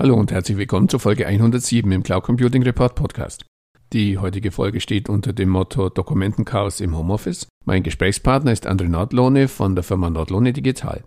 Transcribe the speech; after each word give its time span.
Hallo 0.00 0.14
und 0.14 0.32
herzlich 0.32 0.56
willkommen 0.56 0.88
zur 0.88 0.98
Folge 0.98 1.26
107 1.26 1.92
im 1.92 2.02
Cloud 2.02 2.22
Computing 2.22 2.62
Report 2.62 2.94
Podcast. 2.94 3.44
Die 3.92 4.16
heutige 4.16 4.50
Folge 4.50 4.80
steht 4.80 5.10
unter 5.10 5.34
dem 5.34 5.50
Motto 5.50 5.90
Dokumentenchaos 5.90 6.80
im 6.80 6.96
Homeoffice. 6.96 7.48
Mein 7.66 7.82
Gesprächspartner 7.82 8.50
ist 8.50 8.66
André 8.66 8.88
Nordlohne 8.88 9.46
von 9.46 9.74
der 9.74 9.84
Firma 9.84 10.08
Nordlohne 10.08 10.54
Digital. 10.54 11.04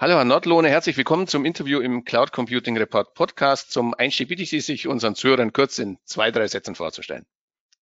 Hallo 0.00 0.14
Herr 0.16 0.24
Nordlohne, 0.24 0.68
herzlich 0.68 0.96
willkommen 0.96 1.28
zum 1.28 1.44
Interview 1.44 1.78
im 1.78 2.04
Cloud 2.04 2.32
Computing 2.32 2.76
Report 2.76 3.14
Podcast. 3.14 3.70
Zum 3.70 3.94
Einstieg 3.94 4.26
bitte 4.26 4.42
ich 4.42 4.50
Sie, 4.50 4.58
sich 4.58 4.88
unseren 4.88 5.14
Zuhörern 5.14 5.52
kurz 5.52 5.78
in 5.78 5.98
zwei, 6.04 6.32
drei 6.32 6.48
Sätzen 6.48 6.74
vorzustellen. 6.74 7.24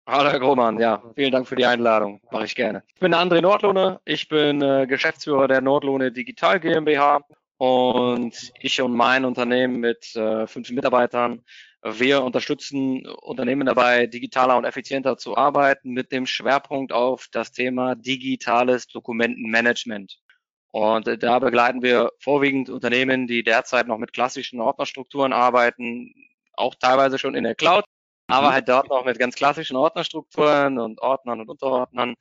Hallo 0.08 0.30
Herr 0.30 0.40
Grohmann, 0.40 0.80
ja, 0.80 1.02
vielen 1.16 1.32
Dank 1.32 1.48
für 1.48 1.56
die 1.56 1.66
Einladung, 1.66 2.22
mache 2.30 2.46
ich 2.46 2.54
gerne. 2.54 2.84
Ich 2.94 3.00
bin 3.00 3.16
André 3.16 3.42
Nordlohne, 3.42 4.00
ich 4.06 4.30
bin 4.30 4.62
äh, 4.62 4.86
Geschäftsführer 4.86 5.48
der 5.48 5.62
Nordlohne 5.62 6.12
Digital 6.12 6.60
GmbH 6.60 7.22
und 7.58 8.52
ich 8.60 8.80
und 8.84 8.94
mein 8.94 9.26
Unternehmen 9.26 9.80
mit 9.80 10.16
äh, 10.16 10.46
fünf 10.46 10.70
Mitarbeitern, 10.70 11.44
wir 11.82 12.24
unterstützen 12.24 13.08
Unternehmen 13.08 13.66
dabei, 13.66 14.06
digitaler 14.06 14.58
und 14.58 14.66
effizienter 14.66 15.18
zu 15.18 15.38
arbeiten 15.38 15.90
mit 15.90 16.12
dem 16.12 16.28
Schwerpunkt 16.28 16.94
auf 16.94 17.28
das 17.32 17.52
Thema 17.52 17.96
digitales 17.96 18.86
Dokumentenmanagement. 18.86 20.20
Und 20.68 21.08
äh, 21.08 21.18
da 21.18 21.40
begleiten 21.40 21.82
wir 21.82 22.12
vorwiegend 22.20 22.70
Unternehmen, 22.70 23.26
die 23.26 23.42
derzeit 23.42 23.88
noch 23.88 23.98
mit 23.98 24.14
klassischen 24.14 24.62
Ordnerstrukturen 24.62 25.34
arbeiten, 25.34 26.14
auch 26.54 26.76
teilweise 26.76 27.18
schon 27.18 27.34
in 27.34 27.44
der 27.44 27.56
Cloud 27.56 27.86
aber 28.28 28.50
mhm. 28.50 28.54
halt 28.54 28.70
dort 28.70 28.90
noch 28.90 29.06
mit 29.06 29.20
ganz 29.20 29.36
klassischen 29.36 29.78
Ordnerstrukturen 29.78 30.80
und 30.80 31.02
Ordnern 31.02 31.42
und 31.42 31.50
Unterordnern 31.50 32.16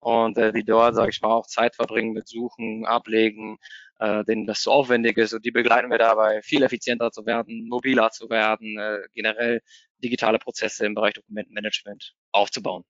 und 0.00 0.38
äh, 0.38 0.52
die 0.52 0.64
dort, 0.64 0.94
sage 0.94 1.10
ich 1.10 1.20
mal, 1.20 1.32
auch 1.32 1.46
Zeit 1.46 1.74
verbringen 1.74 2.12
mit 2.12 2.28
Suchen, 2.28 2.86
Ablegen, 2.86 3.58
äh, 3.98 4.24
denen 4.24 4.46
das 4.46 4.62
zu 4.62 4.70
aufwendig 4.70 5.18
ist 5.18 5.32
und 5.32 5.44
die 5.44 5.50
begleiten 5.50 5.90
wir 5.90 5.98
dabei, 5.98 6.40
viel 6.42 6.62
effizienter 6.62 7.10
zu 7.10 7.26
werden, 7.26 7.68
mobiler 7.68 8.10
zu 8.10 8.30
werden, 8.30 8.78
äh, 8.78 8.98
generell 9.14 9.60
digitale 10.02 10.38
Prozesse 10.38 10.86
im 10.86 10.94
Bereich 10.94 11.14
Dokumentenmanagement 11.14 12.14
aufzubauen. 12.32 12.84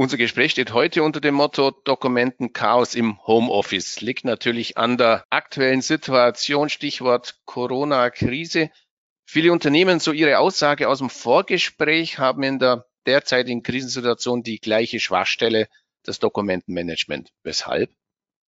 Unser 0.00 0.16
Gespräch 0.16 0.52
steht 0.52 0.72
heute 0.72 1.02
unter 1.02 1.20
dem 1.20 1.34
Motto 1.34 1.72
Dokumentenchaos 1.72 2.94
im 2.94 3.18
Homeoffice. 3.26 4.00
Liegt 4.00 4.24
natürlich 4.24 4.78
an 4.78 4.96
der 4.96 5.24
aktuellen 5.28 5.80
Situation, 5.80 6.68
Stichwort 6.68 7.40
Corona-Krise. 7.46 8.70
Viele 9.30 9.52
Unternehmen, 9.52 10.00
so 10.00 10.12
ihre 10.12 10.38
Aussage 10.38 10.88
aus 10.88 11.00
dem 11.00 11.10
Vorgespräch, 11.10 12.18
haben 12.18 12.42
in 12.42 12.58
der 12.58 12.86
derzeitigen 13.04 13.62
Krisensituation 13.62 14.42
die 14.42 14.58
gleiche 14.58 15.00
Schwachstelle, 15.00 15.68
das 16.02 16.18
Dokumentenmanagement. 16.18 17.30
Weshalb? 17.42 17.90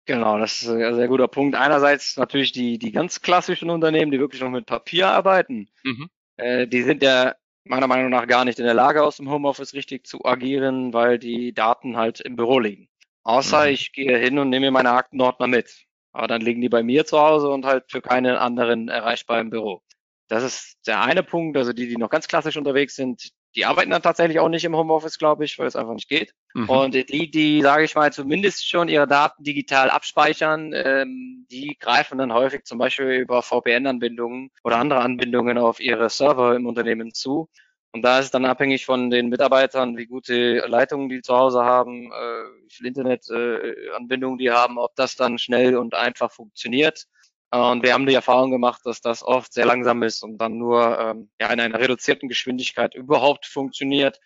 Genau, 0.06 0.38
das 0.38 0.62
ist 0.62 0.70
ein 0.70 0.94
sehr 0.94 1.08
guter 1.08 1.28
Punkt. 1.28 1.56
Einerseits 1.56 2.16
natürlich 2.16 2.52
die, 2.52 2.78
die 2.78 2.92
ganz 2.92 3.24
klassischen 3.24 3.72
Unternehmen, 3.72 4.12
die 4.12 4.20
wirklich 4.20 4.40
noch 4.40 4.52
mit 4.52 4.68
Papier 4.68 5.08
arbeiten. 5.08 5.68
Mhm. 5.84 6.10
Äh, 6.36 6.68
die 6.68 6.84
sind 6.84 7.02
ja 7.02 7.34
meiner 7.64 7.88
Meinung 7.88 8.12
nach 8.12 8.28
gar 8.28 8.46
nicht 8.46 8.60
in 8.60 8.66
der 8.66 8.76
Lage, 8.76 9.02
aus 9.02 9.18
dem 9.18 9.32
Homeoffice 9.32 9.74
richtig 9.74 10.06
zu 10.06 10.24
agieren, 10.26 10.94
weil 10.94 11.18
die 11.18 11.54
Daten 11.54 11.98
halt 11.98 12.22
im 12.22 12.36
Büro 12.36 12.60
liegen. 12.60 12.88
Außer 13.24 13.66
mhm. 13.66 13.72
ich 13.72 13.94
gehe 13.94 14.16
hin 14.20 14.38
und 14.38 14.52
nehme 14.52 14.70
meine 14.70 14.92
Aktenordner 14.92 15.48
mit. 15.48 15.88
Aber 16.12 16.28
dann 16.28 16.42
liegen 16.42 16.62
die 16.62 16.70
bei 16.70 16.84
mir 16.84 17.08
zu 17.08 17.20
Hause 17.20 17.50
und 17.50 17.66
halt 17.66 17.86
für 17.90 18.02
keinen 18.04 18.36
anderen 18.36 18.90
erreichbar 18.90 19.42
im 19.42 19.50
Büro. 19.50 19.82
Das 20.28 20.44
ist 20.44 20.78
der 20.88 21.02
eine 21.02 21.24
Punkt. 21.24 21.58
Also 21.58 21.74
die, 21.74 21.88
die 21.88 21.98
noch 21.98 22.10
ganz 22.10 22.28
klassisch 22.28 22.58
unterwegs 22.58 22.96
sind, 22.96 23.32
die 23.56 23.66
arbeiten 23.66 23.90
dann 23.90 24.04
tatsächlich 24.04 24.40
auch 24.40 24.50
nicht 24.50 24.66
im 24.66 24.76
Homeoffice, 24.76 25.18
glaube 25.18 25.46
ich, 25.46 25.58
weil 25.58 25.68
es 25.68 25.76
einfach 25.76 25.94
nicht 25.94 26.10
geht. 26.10 26.34
Mhm. 26.54 26.70
Und 26.70 26.94
die, 26.94 27.32
die, 27.32 27.62
sage 27.62 27.86
ich 27.86 27.96
mal, 27.96 28.14
zumindest 28.14 28.70
schon 28.70 28.88
ihre 28.88 29.08
Daten 29.08 29.44
digital 29.44 29.90
abspeichern, 29.90 30.74
ähm, 30.76 31.48
die 31.50 31.76
greifen 31.80 32.18
dann 32.20 32.34
häufig 32.34 32.66
zum 32.66 32.78
Beispiel 32.78 33.08
über 33.08 33.42
VPN-Anbindungen 33.42 34.52
oder 34.64 34.78
andere 34.78 35.00
Anbindungen 35.00 35.58
auf 35.58 35.80
ihre 35.80 36.10
Server 36.10 36.56
im 36.56 36.68
Unternehmen 36.68 37.14
zu. 37.14 37.50
Und 37.94 38.04
da 38.04 38.20
ist 38.20 38.26
es 38.26 38.32
dann 38.32 38.46
abhängig 38.46 38.86
von 38.86 39.10
den 39.10 39.30
Mitarbeitern, 39.30 39.98
wie 39.98 40.06
gute 40.06 40.60
Leitungen 40.68 41.10
die 41.10 41.22
zu 41.22 41.36
Hause 41.36 41.64
haben, 41.64 42.12
äh, 42.12 42.44
wie 42.66 42.70
viel 42.70 42.86
Internetanbindungen 42.86 44.38
äh, 44.40 44.44
die 44.44 44.52
haben, 44.52 44.78
ob 44.78 44.96
das 44.96 45.16
dann 45.16 45.40
schnell 45.40 45.78
und 45.78 45.96
einfach 45.96 46.32
funktioniert. 46.32 47.08
Und 47.50 47.84
wir 47.84 47.94
haben 47.94 48.06
die 48.06 48.14
Erfahrung 48.14 48.52
gemacht, 48.52 48.82
dass 48.84 49.02
das 49.02 49.24
oft 49.24 49.54
sehr 49.54 49.66
langsam 49.66 50.04
ist 50.04 50.22
und 50.24 50.38
dann 50.38 50.58
nur 50.58 51.00
ähm, 51.00 51.30
ja, 51.40 51.52
in 51.52 51.60
einer 51.60 51.80
reduzierten 51.80 52.28
Geschwindigkeit 52.28 52.94
überhaupt 52.94 53.46
funktioniert. 53.46 54.20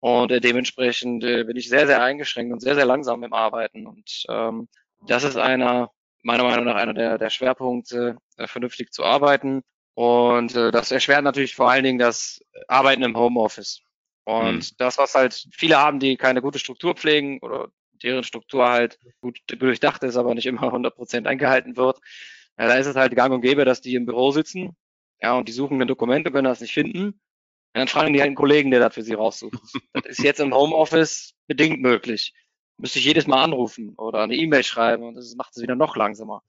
Und 0.00 0.30
äh, 0.30 0.40
dementsprechend 0.40 1.24
äh, 1.24 1.44
bin 1.44 1.56
ich 1.56 1.68
sehr, 1.68 1.86
sehr 1.86 2.02
eingeschränkt 2.02 2.52
und 2.52 2.60
sehr, 2.60 2.74
sehr 2.74 2.86
langsam 2.86 3.22
im 3.22 3.32
Arbeiten. 3.32 3.86
Und 3.86 4.24
ähm, 4.28 4.68
das 5.06 5.24
ist 5.24 5.36
einer, 5.36 5.90
meiner 6.22 6.44
Meinung 6.44 6.64
nach, 6.64 6.76
einer 6.76 6.94
der, 6.94 7.18
der 7.18 7.30
Schwerpunkte, 7.30 8.16
äh, 8.38 8.46
vernünftig 8.46 8.92
zu 8.92 9.04
arbeiten. 9.04 9.62
Und 9.94 10.56
äh, 10.56 10.70
das 10.70 10.90
erschwert 10.90 11.22
natürlich 11.22 11.54
vor 11.54 11.70
allen 11.70 11.84
Dingen 11.84 11.98
das 11.98 12.42
Arbeiten 12.66 13.02
im 13.02 13.16
Homeoffice. 13.16 13.80
Und 14.24 14.56
mhm. 14.56 14.76
das, 14.78 14.96
was 14.96 15.14
halt 15.14 15.46
viele 15.52 15.78
haben, 15.78 16.00
die 16.00 16.16
keine 16.16 16.40
gute 16.40 16.58
Struktur 16.58 16.94
pflegen 16.94 17.38
oder 17.40 17.68
deren 18.02 18.24
Struktur 18.24 18.68
halt 18.68 18.98
gut 19.20 19.38
durchdacht 19.46 20.02
ist, 20.02 20.16
aber 20.16 20.34
nicht 20.34 20.46
immer 20.46 20.64
100 20.64 20.94
Prozent 20.94 21.26
eingehalten 21.26 21.76
wird, 21.76 22.00
ja, 22.58 22.66
da 22.68 22.74
ist 22.74 22.86
es 22.86 22.96
halt 22.96 23.14
gang 23.16 23.32
und 23.32 23.40
gäbe, 23.40 23.64
dass 23.64 23.80
die 23.80 23.94
im 23.94 24.06
Büro 24.06 24.30
sitzen, 24.30 24.76
ja, 25.20 25.36
und 25.36 25.48
die 25.48 25.52
suchen 25.52 25.80
ein 25.80 25.88
Dokument 25.88 26.26
und 26.26 26.32
können 26.32 26.44
das 26.44 26.60
nicht 26.60 26.74
finden. 26.74 27.20
Ja, 27.74 27.80
dann 27.80 27.88
fragen 27.88 28.12
die 28.12 28.20
halt 28.20 28.28
einen 28.28 28.36
Kollegen, 28.36 28.70
der 28.70 28.80
das 28.80 28.94
für 28.94 29.02
sie 29.02 29.14
raussucht. 29.14 29.58
das 29.92 30.04
ist 30.06 30.22
jetzt 30.22 30.40
im 30.40 30.54
Homeoffice 30.54 31.34
bedingt 31.46 31.80
möglich. 31.80 32.32
Müsste 32.76 32.98
ich 32.98 33.04
jedes 33.04 33.26
Mal 33.26 33.42
anrufen 33.42 33.94
oder 33.96 34.22
eine 34.22 34.34
E-Mail 34.36 34.64
schreiben 34.64 35.04
und 35.04 35.14
das 35.14 35.34
macht 35.36 35.56
es 35.56 35.62
wieder 35.62 35.76
noch 35.76 35.96
langsamer. 35.96 36.42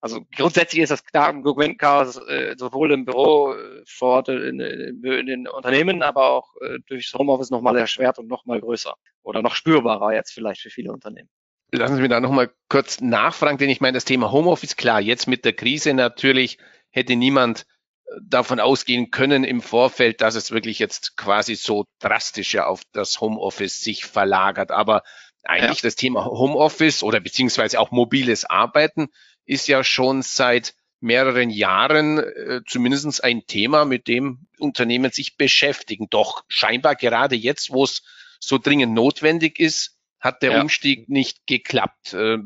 Also 0.00 0.20
grundsätzlich 0.36 0.82
ist 0.82 0.90
das 0.90 1.02
Dokumentchaos 1.42 2.16
äh, 2.28 2.54
sowohl 2.58 2.92
im 2.92 3.04
Büro 3.04 3.52
äh, 3.52 3.82
vor 3.86 4.08
Ort 4.16 4.28
in, 4.28 4.60
in, 4.60 5.02
in, 5.02 5.26
den 5.26 5.48
Unternehmen, 5.48 6.02
aber 6.02 6.30
auch 6.30 6.54
äh, 6.60 6.78
durchs 6.86 7.12
Homeoffice 7.14 7.50
nochmal 7.50 7.76
erschwert 7.76 8.18
und 8.18 8.28
nochmal 8.28 8.60
größer 8.60 8.94
oder 9.22 9.42
noch 9.42 9.54
spürbarer 9.54 10.12
jetzt 10.14 10.32
vielleicht 10.32 10.60
für 10.60 10.70
viele 10.70 10.92
Unternehmen. 10.92 11.28
Lassen 11.72 11.96
Sie 11.96 12.00
mich 12.00 12.10
da 12.10 12.20
nochmal 12.20 12.50
kurz 12.68 13.00
nachfragen, 13.00 13.58
denn 13.58 13.70
ich 13.70 13.80
meine, 13.80 13.96
das 13.96 14.04
Thema 14.04 14.30
Homeoffice, 14.30 14.76
klar, 14.76 15.00
jetzt 15.00 15.26
mit 15.26 15.44
der 15.44 15.52
Krise 15.52 15.94
natürlich 15.94 16.58
hätte 16.90 17.16
niemand 17.16 17.66
äh, 18.06 18.20
davon 18.22 18.60
ausgehen 18.60 19.10
können 19.10 19.44
im 19.44 19.60
Vorfeld, 19.60 20.20
dass 20.20 20.36
es 20.36 20.52
wirklich 20.52 20.78
jetzt 20.78 21.16
quasi 21.16 21.56
so 21.56 21.86
drastisch 21.98 22.54
ja 22.54 22.66
auf 22.66 22.82
das 22.92 23.20
Homeoffice 23.20 23.80
sich 23.80 24.04
verlagert. 24.04 24.70
Aber 24.70 25.02
eigentlich 25.42 25.82
ja. 25.82 25.88
das 25.88 25.96
Thema 25.96 26.24
Homeoffice 26.26 27.02
oder 27.02 27.20
beziehungsweise 27.20 27.80
auch 27.80 27.90
mobiles 27.90 28.44
Arbeiten 28.44 29.08
ist 29.44 29.68
ja 29.68 29.82
schon 29.84 30.22
seit 30.22 30.74
mehreren 31.00 31.50
Jahren 31.50 32.18
äh, 32.18 32.60
zumindest 32.66 33.22
ein 33.22 33.46
Thema, 33.46 33.84
mit 33.84 34.08
dem 34.08 34.46
Unternehmen 34.58 35.12
sich 35.12 35.36
beschäftigen. 35.36 36.06
Doch 36.10 36.44
scheinbar 36.48 36.96
gerade 36.96 37.34
jetzt, 37.34 37.72
wo 37.72 37.84
es 37.84 38.02
so 38.40 38.58
dringend 38.58 38.94
notwendig 38.94 39.58
ist, 39.58 39.95
hat 40.26 40.42
der 40.42 40.52
ja. 40.52 40.60
Umstieg 40.60 41.08
nicht 41.08 41.46
geklappt. 41.46 42.12
Äh, 42.12 42.38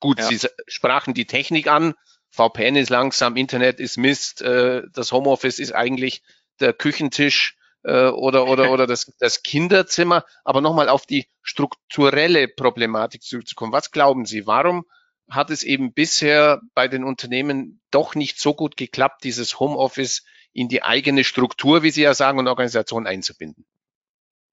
gut, 0.00 0.18
ja. 0.18 0.28
Sie 0.28 0.46
sprachen 0.66 1.14
die 1.14 1.26
Technik 1.26 1.66
an. 1.66 1.94
VPN 2.30 2.76
ist 2.76 2.90
langsam, 2.90 3.36
Internet 3.36 3.80
ist 3.80 3.96
Mist, 3.96 4.42
äh, 4.42 4.82
das 4.92 5.12
Homeoffice 5.12 5.58
ist 5.58 5.72
eigentlich 5.72 6.22
der 6.60 6.72
Küchentisch 6.72 7.56
äh, 7.84 8.08
oder, 8.08 8.48
oder, 8.48 8.72
oder 8.72 8.86
das, 8.86 9.12
das 9.18 9.42
Kinderzimmer. 9.42 10.24
Aber 10.44 10.60
nochmal 10.60 10.88
auf 10.88 11.06
die 11.06 11.26
strukturelle 11.42 12.48
Problematik 12.48 13.22
zurückzukommen. 13.22 13.72
Was 13.72 13.92
glauben 13.92 14.26
Sie, 14.26 14.46
warum 14.46 14.84
hat 15.30 15.50
es 15.50 15.62
eben 15.62 15.94
bisher 15.94 16.60
bei 16.74 16.88
den 16.88 17.04
Unternehmen 17.04 17.80
doch 17.90 18.14
nicht 18.14 18.38
so 18.38 18.54
gut 18.54 18.76
geklappt, 18.76 19.24
dieses 19.24 19.58
Homeoffice 19.58 20.24
in 20.52 20.68
die 20.68 20.82
eigene 20.82 21.24
Struktur, 21.24 21.82
wie 21.82 21.90
Sie 21.90 22.02
ja 22.02 22.14
sagen, 22.14 22.38
und 22.38 22.48
Organisation 22.48 23.06
einzubinden? 23.06 23.64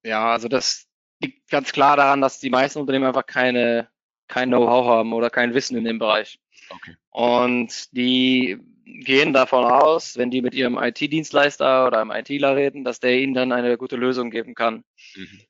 Ja, 0.04 0.32
also 0.32 0.48
das, 0.48 0.88
liegt 1.22 1.50
ganz 1.50 1.72
klar 1.72 1.98
daran, 1.98 2.22
dass 2.22 2.40
die 2.40 2.50
meisten 2.50 2.80
Unternehmen 2.80 3.06
einfach 3.06 3.26
keine, 3.26 3.90
kein 4.28 4.50
Know-how 4.50 4.86
haben 4.88 5.14
oder 5.14 5.30
kein 5.30 5.54
Wissen 5.54 5.78
in 5.78 5.84
dem 5.84 6.00
Bereich. 6.00 6.40
Okay. 6.70 6.96
Und 7.10 7.96
die 7.96 8.60
gehen 8.86 9.34
davon 9.34 9.66
aus, 9.66 10.18
wenn 10.18 10.32
die 10.32 10.42
mit 10.42 10.54
ihrem 10.54 10.78
IT-Dienstleister 10.78 11.88
oder 11.88 12.02
einem 12.02 12.12
ITler 12.12 12.56
reden, 12.56 12.84
dass 12.84 13.00
der 13.00 13.18
ihnen 13.20 13.34
dann 13.34 13.52
eine 13.52 13.78
gute 13.78 13.96
Lösung 13.96 14.32
geben 14.32 14.56
kann. 14.56 14.84
Mhm. 15.16 15.42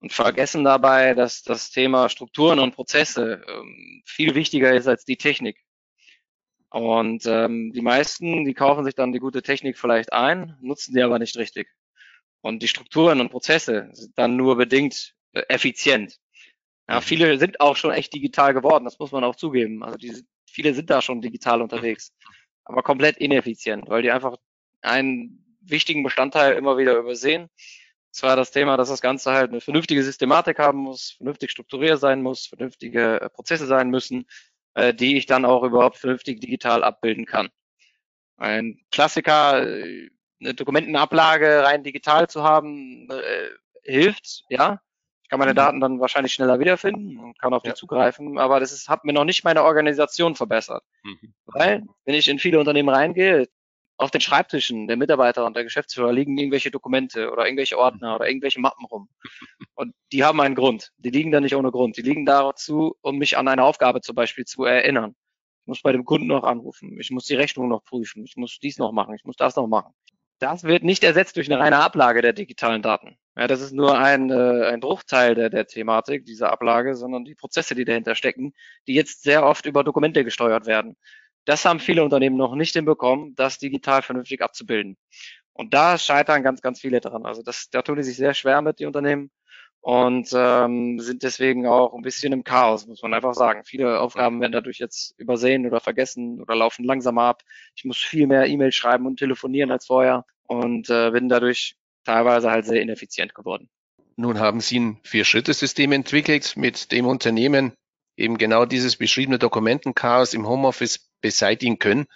Und 0.00 0.12
vergessen 0.12 0.64
dabei, 0.64 1.12
dass 1.14 1.42
das 1.42 1.70
Thema 1.70 2.08
Strukturen 2.08 2.58
und 2.58 2.74
Prozesse 2.74 3.44
ähm, 3.46 4.02
viel 4.06 4.34
wichtiger 4.34 4.72
ist 4.72 4.88
als 4.88 5.04
die 5.04 5.16
Technik. 5.16 5.58
Und 6.70 7.26
ähm, 7.26 7.72
die 7.72 7.82
meisten, 7.82 8.44
die 8.44 8.54
kaufen 8.54 8.84
sich 8.84 8.94
dann 8.94 9.12
die 9.12 9.18
gute 9.18 9.42
Technik 9.42 9.76
vielleicht 9.76 10.12
ein, 10.12 10.56
nutzen 10.60 10.94
die 10.94 11.02
aber 11.02 11.18
nicht 11.18 11.36
richtig. 11.36 11.68
Und 12.42 12.62
die 12.62 12.68
Strukturen 12.68 13.20
und 13.20 13.30
Prozesse 13.30 13.88
sind 13.92 14.16
dann 14.16 14.36
nur 14.36 14.56
bedingt 14.56 15.14
äh, 15.32 15.42
effizient. 15.48 16.18
Ja, 16.88 16.96
mhm. 16.96 17.02
viele 17.02 17.38
sind 17.38 17.60
auch 17.60 17.76
schon 17.76 17.92
echt 17.92 18.12
digital 18.14 18.54
geworden, 18.54 18.84
das 18.84 18.98
muss 18.98 19.12
man 19.12 19.24
auch 19.24 19.36
zugeben. 19.36 19.82
Also 19.84 19.98
die, 19.98 20.24
viele 20.46 20.74
sind 20.74 20.90
da 20.90 21.02
schon 21.02 21.20
digital 21.20 21.62
unterwegs, 21.62 22.12
aber 22.64 22.82
komplett 22.82 23.18
ineffizient, 23.18 23.88
weil 23.88 24.02
die 24.02 24.10
einfach 24.10 24.36
einen 24.82 25.56
wichtigen 25.60 26.02
Bestandteil 26.02 26.54
immer 26.56 26.78
wieder 26.78 26.96
übersehen. 26.96 27.48
zwar 28.12 28.34
das 28.34 28.50
Thema, 28.50 28.76
dass 28.76 28.88
das 28.88 29.00
Ganze 29.00 29.32
halt 29.32 29.50
eine 29.50 29.60
vernünftige 29.60 30.02
Systematik 30.02 30.58
haben 30.58 30.78
muss, 30.78 31.12
vernünftig 31.12 31.52
strukturiert 31.52 32.00
sein 32.00 32.22
muss, 32.22 32.46
vernünftige 32.46 33.20
äh, 33.20 33.28
Prozesse 33.28 33.66
sein 33.66 33.88
müssen, 33.90 34.26
äh, 34.74 34.92
die 34.92 35.16
ich 35.16 35.26
dann 35.26 35.44
auch 35.44 35.62
überhaupt 35.62 35.96
vernünftig 35.98 36.40
digital 36.40 36.82
abbilden 36.82 37.24
kann. 37.26 37.50
Ein 38.36 38.80
Klassiker, 38.90 39.64
äh, 39.64 40.10
eine 40.40 40.54
Dokumentenablage 40.54 41.62
rein 41.64 41.84
digital 41.84 42.28
zu 42.28 42.42
haben, 42.42 43.08
äh, 43.10 43.48
hilft, 43.82 44.44
ja. 44.48 44.80
Ich 45.22 45.28
kann 45.30 45.38
meine 45.38 45.52
mhm. 45.52 45.56
Daten 45.56 45.80
dann 45.80 46.00
wahrscheinlich 46.00 46.32
schneller 46.32 46.58
wiederfinden 46.58 47.18
und 47.18 47.38
kann 47.38 47.54
auf 47.54 47.62
die 47.62 47.68
ja. 47.68 47.74
zugreifen, 47.74 48.38
aber 48.38 48.58
das 48.58 48.72
ist, 48.72 48.88
hat 48.88 49.04
mir 49.04 49.12
noch 49.12 49.24
nicht 49.24 49.44
meine 49.44 49.62
Organisation 49.62 50.34
verbessert. 50.34 50.82
Mhm. 51.04 51.34
Weil, 51.46 51.82
wenn 52.04 52.14
ich 52.14 52.28
in 52.28 52.38
viele 52.38 52.58
Unternehmen 52.58 52.88
reingehe, 52.88 53.48
auf 54.00 54.10
den 54.10 54.22
Schreibtischen 54.22 54.88
der 54.88 54.96
Mitarbeiter 54.96 55.44
und 55.44 55.54
der 55.54 55.64
Geschäftsführer 55.64 56.12
liegen 56.12 56.36
irgendwelche 56.38 56.70
Dokumente 56.70 57.30
oder 57.30 57.44
irgendwelche 57.44 57.78
Ordner 57.78 58.16
oder 58.16 58.26
irgendwelche 58.28 58.58
Mappen 58.58 58.86
rum. 58.86 59.10
Und 59.74 59.94
die 60.10 60.24
haben 60.24 60.40
einen 60.40 60.54
Grund. 60.54 60.90
Die 60.96 61.10
liegen 61.10 61.30
da 61.30 61.40
nicht 61.40 61.54
ohne 61.54 61.70
Grund. 61.70 61.98
Die 61.98 62.02
liegen 62.02 62.24
dazu, 62.24 62.96
um 63.02 63.18
mich 63.18 63.36
an 63.36 63.46
eine 63.46 63.62
Aufgabe 63.62 64.00
zum 64.00 64.14
Beispiel 64.14 64.46
zu 64.46 64.64
erinnern. 64.64 65.14
Ich 65.62 65.66
muss 65.66 65.82
bei 65.82 65.92
dem 65.92 66.06
Kunden 66.06 66.28
noch 66.28 66.44
anrufen. 66.44 66.98
Ich 66.98 67.10
muss 67.10 67.26
die 67.26 67.34
Rechnung 67.34 67.68
noch 67.68 67.84
prüfen. 67.84 68.24
Ich 68.24 68.36
muss 68.36 68.58
dies 68.58 68.78
noch 68.78 68.92
machen. 68.92 69.14
Ich 69.14 69.24
muss 69.24 69.36
das 69.36 69.54
noch 69.56 69.66
machen. 69.66 69.92
Das 70.40 70.64
wird 70.64 70.82
nicht 70.82 71.04
ersetzt 71.04 71.36
durch 71.36 71.50
eine 71.50 71.60
reine 71.60 71.78
Ablage 71.78 72.22
der 72.22 72.32
digitalen 72.32 72.82
Daten. 72.82 73.18
Ja, 73.36 73.46
das 73.46 73.60
ist 73.60 73.72
nur 73.72 73.98
ein, 73.98 74.30
äh, 74.30 74.66
ein 74.68 74.80
Bruchteil 74.80 75.34
der, 75.34 75.50
der 75.50 75.66
Thematik, 75.66 76.24
dieser 76.24 76.50
Ablage, 76.50 76.96
sondern 76.96 77.24
die 77.24 77.34
Prozesse, 77.34 77.74
die 77.74 77.84
dahinter 77.84 78.14
stecken, 78.14 78.54
die 78.86 78.94
jetzt 78.94 79.22
sehr 79.22 79.44
oft 79.44 79.66
über 79.66 79.84
Dokumente 79.84 80.24
gesteuert 80.24 80.66
werden. 80.66 80.96
Das 81.44 81.64
haben 81.64 81.78
viele 81.78 82.02
Unternehmen 82.04 82.36
noch 82.36 82.54
nicht 82.54 82.72
hinbekommen, 82.72 83.34
das 83.34 83.58
digital 83.58 84.02
vernünftig 84.02 84.42
abzubilden. 84.42 84.96
Und 85.52 85.74
da 85.74 85.98
scheitern 85.98 86.42
ganz, 86.42 86.62
ganz 86.62 86.80
viele 86.80 87.00
dran. 87.00 87.26
Also 87.26 87.42
das, 87.42 87.68
da 87.70 87.82
tun 87.82 87.96
die 87.96 88.02
sich 88.02 88.16
sehr 88.16 88.34
schwer 88.34 88.62
mit, 88.62 88.78
die 88.78 88.86
Unternehmen, 88.86 89.30
und 89.80 90.30
ähm, 90.34 91.00
sind 91.00 91.22
deswegen 91.22 91.66
auch 91.66 91.94
ein 91.94 92.02
bisschen 92.02 92.32
im 92.32 92.44
Chaos, 92.44 92.86
muss 92.86 93.02
man 93.02 93.14
einfach 93.14 93.34
sagen. 93.34 93.64
Viele 93.64 94.00
Aufgaben 94.00 94.40
werden 94.40 94.52
dadurch 94.52 94.78
jetzt 94.78 95.18
übersehen 95.18 95.66
oder 95.66 95.80
vergessen 95.80 96.40
oder 96.40 96.54
laufen 96.54 96.84
langsamer 96.84 97.22
ab. 97.22 97.42
Ich 97.74 97.84
muss 97.84 97.98
viel 97.98 98.26
mehr 98.26 98.46
E-Mails 98.46 98.74
schreiben 98.74 99.06
und 99.06 99.18
telefonieren 99.18 99.70
als 99.70 99.86
vorher 99.86 100.24
und 100.46 100.90
äh, 100.90 101.10
bin 101.10 101.28
dadurch 101.28 101.76
teilweise 102.04 102.50
halt 102.50 102.66
sehr 102.66 102.82
ineffizient 102.82 103.34
geworden. 103.34 103.68
Nun 104.16 104.38
haben 104.38 104.60
Sie 104.60 104.78
ein 104.78 105.00
Vier-Schritte-System 105.02 105.92
entwickelt, 105.92 106.54
mit 106.56 106.92
dem 106.92 107.06
Unternehmen 107.06 107.72
eben 108.16 108.36
genau 108.36 108.66
dieses 108.66 108.96
beschriebene 108.96 109.38
Dokumentenchaos 109.38 110.34
im 110.34 110.46
Homeoffice 110.46 111.10
beseitigen 111.22 111.78
können. 111.78 112.06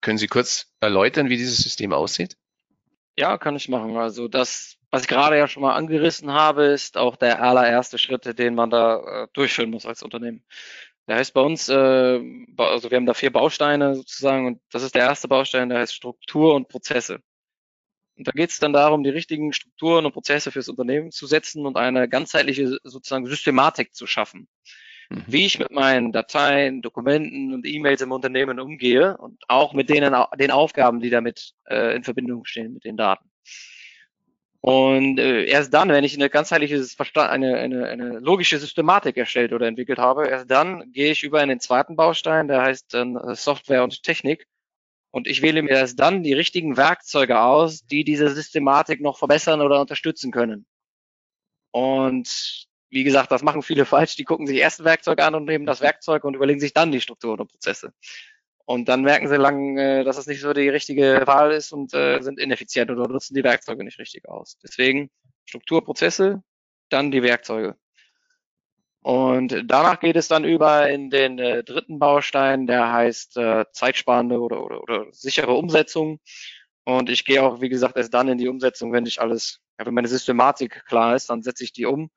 Können 0.00 0.16
Sie 0.16 0.26
kurz 0.26 0.72
erläutern, 0.80 1.28
wie 1.28 1.36
dieses 1.36 1.58
System 1.58 1.92
aussieht? 1.92 2.36
Ja, 3.16 3.36
kann 3.38 3.56
ich 3.56 3.68
machen. 3.68 3.96
Also 3.96 4.26
das, 4.26 4.78
was 4.94 5.02
ich 5.02 5.08
gerade 5.08 5.36
ja 5.36 5.48
schon 5.48 5.64
mal 5.64 5.74
angerissen 5.74 6.30
habe, 6.32 6.66
ist 6.66 6.96
auch 6.96 7.16
der 7.16 7.42
allererste 7.42 7.98
Schritt, 7.98 8.38
den 8.38 8.54
man 8.54 8.70
da 8.70 9.24
äh, 9.24 9.28
durchführen 9.32 9.70
muss 9.70 9.86
als 9.86 10.04
Unternehmen. 10.04 10.44
Der 11.08 11.16
heißt 11.16 11.34
bei 11.34 11.40
uns, 11.40 11.68
äh, 11.68 12.20
also 12.56 12.90
wir 12.92 12.96
haben 12.96 13.04
da 13.04 13.12
vier 13.12 13.32
Bausteine 13.32 13.96
sozusagen 13.96 14.46
und 14.46 14.60
das 14.70 14.84
ist 14.84 14.94
der 14.94 15.02
erste 15.02 15.26
Baustein, 15.26 15.68
der 15.68 15.80
heißt 15.80 15.92
Struktur 15.92 16.54
und 16.54 16.68
Prozesse. 16.68 17.18
Und 18.16 18.28
da 18.28 18.30
geht 18.30 18.50
es 18.50 18.60
dann 18.60 18.72
darum, 18.72 19.02
die 19.02 19.10
richtigen 19.10 19.52
Strukturen 19.52 20.06
und 20.06 20.12
Prozesse 20.12 20.52
fürs 20.52 20.68
Unternehmen 20.68 21.10
zu 21.10 21.26
setzen 21.26 21.66
und 21.66 21.76
eine 21.76 22.08
ganzheitliche 22.08 22.78
sozusagen 22.84 23.26
Systematik 23.26 23.96
zu 23.96 24.06
schaffen. 24.06 24.46
Mhm. 25.10 25.24
Wie 25.26 25.46
ich 25.46 25.58
mit 25.58 25.72
meinen 25.72 26.12
Dateien, 26.12 26.82
Dokumenten 26.82 27.52
und 27.52 27.66
E-Mails 27.66 28.00
im 28.00 28.12
Unternehmen 28.12 28.60
umgehe 28.60 29.16
und 29.16 29.42
auch 29.48 29.72
mit 29.72 29.90
denen, 29.90 30.14
den 30.38 30.50
Aufgaben, 30.52 31.00
die 31.00 31.10
damit 31.10 31.54
äh, 31.64 31.96
in 31.96 32.04
Verbindung 32.04 32.44
stehen 32.44 32.74
mit 32.74 32.84
den 32.84 32.96
Daten. 32.96 33.28
Und 34.66 35.18
äh, 35.18 35.44
erst 35.44 35.74
dann, 35.74 35.90
wenn 35.90 36.04
ich 36.04 36.14
eine 36.14 36.30
ganzheitliche, 36.30 36.82
eine, 37.16 37.56
eine, 37.58 37.86
eine 37.86 38.18
logische 38.20 38.58
Systematik 38.58 39.18
erstellt 39.18 39.52
oder 39.52 39.66
entwickelt 39.66 39.98
habe, 39.98 40.26
erst 40.26 40.50
dann 40.50 40.90
gehe 40.90 41.12
ich 41.12 41.22
über 41.22 41.42
in 41.42 41.50
den 41.50 41.60
zweiten 41.60 41.96
Baustein, 41.96 42.48
der 42.48 42.62
heißt 42.62 42.94
äh, 42.94 43.34
Software 43.34 43.84
und 43.84 44.02
Technik. 44.02 44.46
Und 45.10 45.28
ich 45.28 45.42
wähle 45.42 45.60
mir 45.60 45.72
erst 45.72 46.00
dann 46.00 46.22
die 46.22 46.32
richtigen 46.32 46.78
Werkzeuge 46.78 47.40
aus, 47.40 47.84
die 47.84 48.04
diese 48.04 48.30
Systematik 48.30 49.02
noch 49.02 49.18
verbessern 49.18 49.60
oder 49.60 49.82
unterstützen 49.82 50.32
können. 50.32 50.64
Und 51.70 52.66
wie 52.88 53.04
gesagt, 53.04 53.32
das 53.32 53.42
machen 53.42 53.60
viele 53.60 53.84
falsch. 53.84 54.16
Die 54.16 54.24
gucken 54.24 54.46
sich 54.46 54.56
erst 54.56 54.80
ein 54.80 54.86
Werkzeug 54.86 55.20
an 55.20 55.34
und 55.34 55.44
nehmen 55.44 55.66
das 55.66 55.82
Werkzeug 55.82 56.24
und 56.24 56.36
überlegen 56.36 56.60
sich 56.60 56.72
dann 56.72 56.90
die 56.90 57.02
Strukturen 57.02 57.38
und 57.38 57.50
Prozesse. 57.50 57.92
Und 58.66 58.88
dann 58.88 59.02
merken 59.02 59.28
sie 59.28 59.36
lang, 59.36 59.76
äh, 59.76 60.04
dass 60.04 60.16
es 60.16 60.26
nicht 60.26 60.40
so 60.40 60.52
die 60.52 60.68
richtige 60.68 61.22
Wahl 61.26 61.52
ist 61.52 61.72
und 61.72 61.92
äh, 61.92 62.20
sind 62.22 62.38
ineffizient 62.38 62.90
oder 62.90 63.08
nutzen 63.08 63.34
die 63.34 63.44
Werkzeuge 63.44 63.84
nicht 63.84 63.98
richtig 63.98 64.26
aus. 64.28 64.58
Deswegen 64.62 65.10
Struktur, 65.44 65.84
Prozesse, 65.84 66.42
dann 66.88 67.10
die 67.10 67.22
Werkzeuge. 67.22 67.76
Und 69.02 69.64
danach 69.66 70.00
geht 70.00 70.16
es 70.16 70.28
dann 70.28 70.44
über 70.44 70.88
in 70.88 71.10
den 71.10 71.38
äh, 71.38 71.62
dritten 71.62 71.98
Baustein, 71.98 72.66
der 72.66 72.90
heißt 72.90 73.36
äh, 73.36 73.66
zeitsparende 73.70 74.40
oder, 74.40 74.64
oder, 74.64 74.82
oder 74.82 75.06
sichere 75.10 75.52
Umsetzung. 75.52 76.20
Und 76.84 77.10
ich 77.10 77.26
gehe 77.26 77.42
auch, 77.42 77.60
wie 77.60 77.68
gesagt, 77.68 77.98
erst 77.98 78.14
dann 78.14 78.28
in 78.28 78.38
die 78.38 78.48
Umsetzung, 78.48 78.92
wenn 78.92 79.04
ich 79.04 79.20
alles, 79.20 79.60
wenn 79.76 79.92
meine 79.92 80.08
Systematik 80.08 80.86
klar 80.86 81.14
ist, 81.16 81.28
dann 81.28 81.42
setze 81.42 81.64
ich 81.64 81.72
die 81.72 81.84
um 81.84 82.10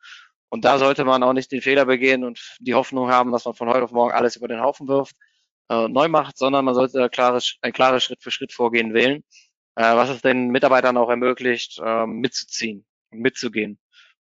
und 0.50 0.64
da 0.64 0.78
sollte 0.78 1.04
man 1.04 1.24
auch 1.24 1.34
nicht 1.34 1.52
den 1.52 1.62
Fehler 1.62 1.86
begehen 1.86 2.24
und 2.24 2.58
die 2.60 2.74
Hoffnung 2.74 3.10
haben, 3.10 3.32
dass 3.32 3.46
man 3.46 3.54
von 3.54 3.68
heute 3.70 3.84
auf 3.84 3.92
morgen 3.92 4.14
alles 4.14 4.38
über 4.38 4.48
den 4.48 4.62
Haufen 4.62 4.88
wirft, 4.88 5.16
äh, 5.70 5.88
neu 5.88 6.08
macht, 6.08 6.38
sondern 6.38 6.66
man 6.66 6.76
sollte 6.76 7.04
ein 7.04 7.12
klares, 7.12 7.56
ein 7.62 7.74
klares 7.74 8.04
Schritt 8.04 8.22
für 8.22 8.32
Schritt 8.32 8.54
Vorgehen 8.54 8.94
wählen, 8.94 9.24
äh, 9.76 9.96
was 9.96 10.10
es 10.10 10.22
den 10.22 10.50
Mitarbeitern 10.50 10.98
auch 10.98 11.10
ermöglicht, 11.10 11.80
äh, 11.84 12.06
mitzuziehen 12.06 12.86
und 13.12 13.20
mitzugehen. 13.20 13.80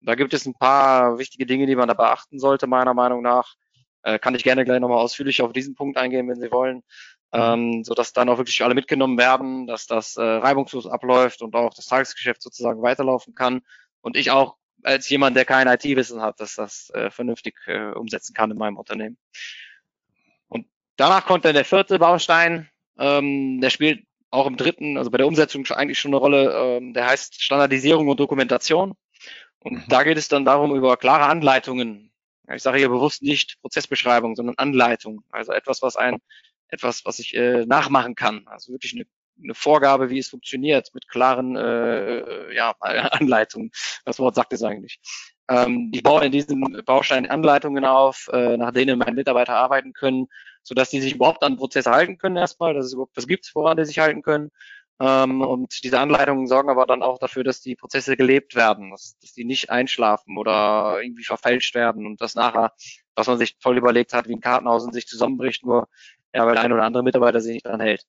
Da 0.02 0.16
gibt 0.16 0.34
es 0.34 0.46
ein 0.46 0.54
paar 0.54 1.18
wichtige 1.18 1.46
Dinge, 1.46 1.66
die 1.66 1.76
man 1.76 1.88
da 1.88 1.94
beachten 1.94 2.40
sollte, 2.40 2.68
meiner 2.68 2.94
Meinung 2.94 3.22
nach. 3.22 3.56
Äh, 4.04 4.20
kann 4.20 4.36
ich 4.36 4.44
gerne 4.44 4.64
gleich 4.64 4.80
nochmal 4.80 5.00
ausführlich 5.00 5.42
auf 5.42 5.52
diesen 5.52 5.76
Punkt 5.76 5.98
eingehen, 5.98 6.30
wenn 6.30 6.40
Sie 6.40 6.52
wollen, 6.52 6.84
ähm, 7.34 7.84
so 7.84 7.94
dass 7.94 8.14
dann 8.14 8.30
auch 8.30 8.38
wirklich 8.38 8.64
alle 8.64 8.76
mitgenommen 8.76 9.18
werden, 9.18 9.68
dass 9.68 9.88
das 9.88 10.16
äh, 10.16 10.22
reibungslos 10.22 10.88
abläuft 10.88 11.42
und 11.42 11.54
auch 11.56 11.74
das 11.74 11.88
Tagesgeschäft 11.88 12.42
sozusagen 12.42 12.82
weiterlaufen 12.82 13.36
kann 13.36 13.62
und 14.02 14.16
ich 14.16 14.32
auch 14.32 14.56
als 14.84 15.10
jemand, 15.10 15.36
der 15.36 15.44
kein 15.44 15.68
IT-Wissen 15.68 16.22
hat, 16.22 16.40
dass 16.40 16.56
das 16.56 16.90
äh, 16.92 17.12
vernünftig 17.12 17.56
äh, 17.68 17.92
umsetzen 17.92 18.34
kann 18.34 18.52
in 18.52 18.58
meinem 18.58 18.78
Unternehmen. 18.78 19.18
Danach 21.00 21.26
kommt 21.26 21.46
dann 21.46 21.54
der 21.54 21.64
vierte 21.64 21.98
Baustein, 21.98 22.70
ähm, 22.98 23.62
der 23.62 23.70
spielt 23.70 24.06
auch 24.32 24.46
im 24.48 24.58
dritten, 24.58 24.98
also 24.98 25.10
bei 25.10 25.18
der 25.18 25.28
Umsetzung 25.28 25.66
eigentlich 25.68 25.98
schon 25.98 26.10
eine 26.10 26.18
Rolle, 26.20 26.52
ähm, 26.54 26.94
der 26.94 27.08
heißt 27.08 27.42
Standardisierung 27.42 28.10
und 28.10 28.20
Dokumentation. 28.20 28.96
Und 29.60 29.74
mhm. 29.74 29.84
da 29.88 30.04
geht 30.04 30.18
es 30.18 30.28
dann 30.28 30.44
darum, 30.44 30.76
über 30.76 30.98
klare 30.98 31.26
Anleitungen. 31.26 32.12
Ich 32.54 32.64
sage 32.64 32.80
hier 32.80 32.90
bewusst 32.90 33.22
nicht 33.22 33.62
Prozessbeschreibung, 33.62 34.36
sondern 34.36 34.56
Anleitung. 34.58 35.24
Also 35.30 35.54
etwas, 35.54 35.82
was 35.82 35.96
ein, 35.96 36.18
etwas, 36.68 37.06
was 37.06 37.20
ich 37.20 37.34
äh, 37.34 37.66
nachmachen 37.66 38.16
kann. 38.16 38.46
Also 38.48 38.74
wirklich 38.74 38.94
eine 38.94 39.06
eine 39.44 39.56
Vorgabe, 39.56 40.10
wie 40.10 40.20
es 40.20 40.30
funktioniert, 40.30 40.94
mit 40.94 41.08
klaren 41.08 41.56
äh, 41.56 42.54
ja, 42.54 42.76
Anleitungen. 42.82 43.72
Das 44.06 44.20
Wort 44.20 44.36
sagt 44.36 44.54
es 44.54 44.64
eigentlich. 44.64 45.00
Ähm, 45.50 45.92
ich 45.94 46.04
baue 46.04 46.26
in 46.26 46.32
diesem 46.32 46.62
Baustein 46.86 47.30
Anleitungen 47.30 47.86
auf, 47.86 48.30
äh, 48.32 48.58
nach 48.58 48.72
denen 48.72 49.00
meine 49.00 49.16
Mitarbeiter 49.16 49.56
arbeiten 49.56 49.94
können, 49.94 50.28
sodass 50.70 50.92
die 50.92 51.02
sich 51.02 51.16
überhaupt 51.16 51.42
an 51.42 51.58
Prozesse 51.58 51.90
halten 51.90 52.20
können 52.20 52.38
erstmal, 52.38 52.76
dass 52.76 52.86
es 52.86 52.94
überhaupt 52.94 53.18
was 53.18 53.26
gibt, 53.26 53.50
woran 53.56 53.76
die 53.76 53.86
sich 53.86 53.98
halten 53.98 54.22
können. 54.22 54.52
Ähm, 55.00 55.42
und 55.42 55.84
diese 55.84 56.00
Anleitungen 56.00 56.46
sorgen 56.46 56.70
aber 56.70 56.86
dann 56.86 57.02
auch 57.02 57.18
dafür, 57.18 57.44
dass 57.44 57.60
die 57.60 57.76
Prozesse 57.76 58.16
gelebt 58.16 58.54
werden, 58.54 58.92
dass, 58.92 59.18
dass 59.18 59.34
die 59.34 59.46
nicht 59.46 59.72
einschlafen 59.72 60.38
oder 60.38 61.00
irgendwie 61.02 61.24
verfälscht 61.24 61.74
werden 61.74 62.06
und 62.06 62.22
das 62.22 62.36
nachher, 62.36 62.72
was 63.16 63.26
man 63.26 63.40
sich 63.40 63.56
voll 63.60 63.80
überlegt 63.80 64.14
hat, 64.14 64.28
wie 64.28 64.36
ein 64.36 64.42
Kartenhaus 64.42 64.86
in 64.86 64.94
sich 64.94 65.08
zusammenbricht, 65.08 65.66
nur 65.66 65.88
ja, 66.36 66.46
weil 66.46 66.54
der 66.54 66.66
ein 66.66 66.74
oder 66.74 66.84
andere 66.84 67.02
Mitarbeiter 67.02 67.42
sich 67.42 67.54
nicht 67.54 67.66
dran 67.66 67.80
hält. 67.80 68.06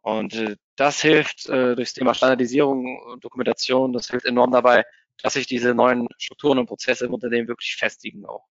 Und 0.00 0.34
äh, 0.34 0.56
das 0.76 1.02
hilft 1.02 1.50
äh, 1.50 1.76
durchs 1.76 1.92
Thema 1.92 2.14
Standardisierung 2.14 2.98
und 3.12 3.22
Dokumentation, 3.22 3.92
das 3.92 4.08
hilft 4.08 4.24
enorm 4.24 4.52
dabei, 4.52 4.86
dass 5.22 5.34
sich 5.34 5.46
diese 5.46 5.74
neuen 5.74 6.08
Strukturen 6.16 6.58
und 6.58 6.66
Prozesse 6.66 7.04
im 7.04 7.12
Unternehmen 7.12 7.48
wirklich 7.48 7.76
festigen 7.76 8.24
auch. 8.24 8.46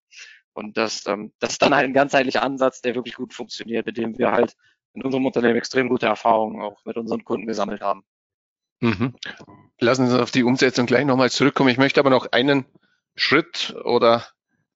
Und 0.52 0.76
das, 0.76 1.06
ähm, 1.06 1.32
das 1.38 1.52
ist 1.52 1.62
dann 1.62 1.74
halt 1.74 1.84
ein 1.84 1.92
ganzheitlicher 1.92 2.42
Ansatz, 2.42 2.82
der 2.82 2.94
wirklich 2.94 3.14
gut 3.14 3.34
funktioniert, 3.34 3.86
mit 3.86 3.96
dem 3.96 4.18
wir 4.18 4.32
halt 4.32 4.56
in 4.94 5.02
unserem 5.02 5.26
Unternehmen 5.26 5.56
extrem 5.56 5.88
gute 5.88 6.06
Erfahrungen 6.06 6.62
auch 6.62 6.84
mit 6.84 6.96
unseren 6.96 7.24
Kunden 7.24 7.46
gesammelt 7.46 7.80
haben. 7.80 8.04
Mhm. 8.80 9.14
Lassen 9.78 10.06
Sie 10.06 10.12
uns 10.12 10.22
auf 10.22 10.30
die 10.30 10.42
Umsetzung 10.42 10.86
gleich 10.86 11.04
nochmal 11.04 11.30
zurückkommen. 11.30 11.68
Ich 11.68 11.78
möchte 11.78 12.00
aber 12.00 12.10
noch 12.10 12.32
einen 12.32 12.64
Schritt 13.14 13.74
oder 13.84 14.26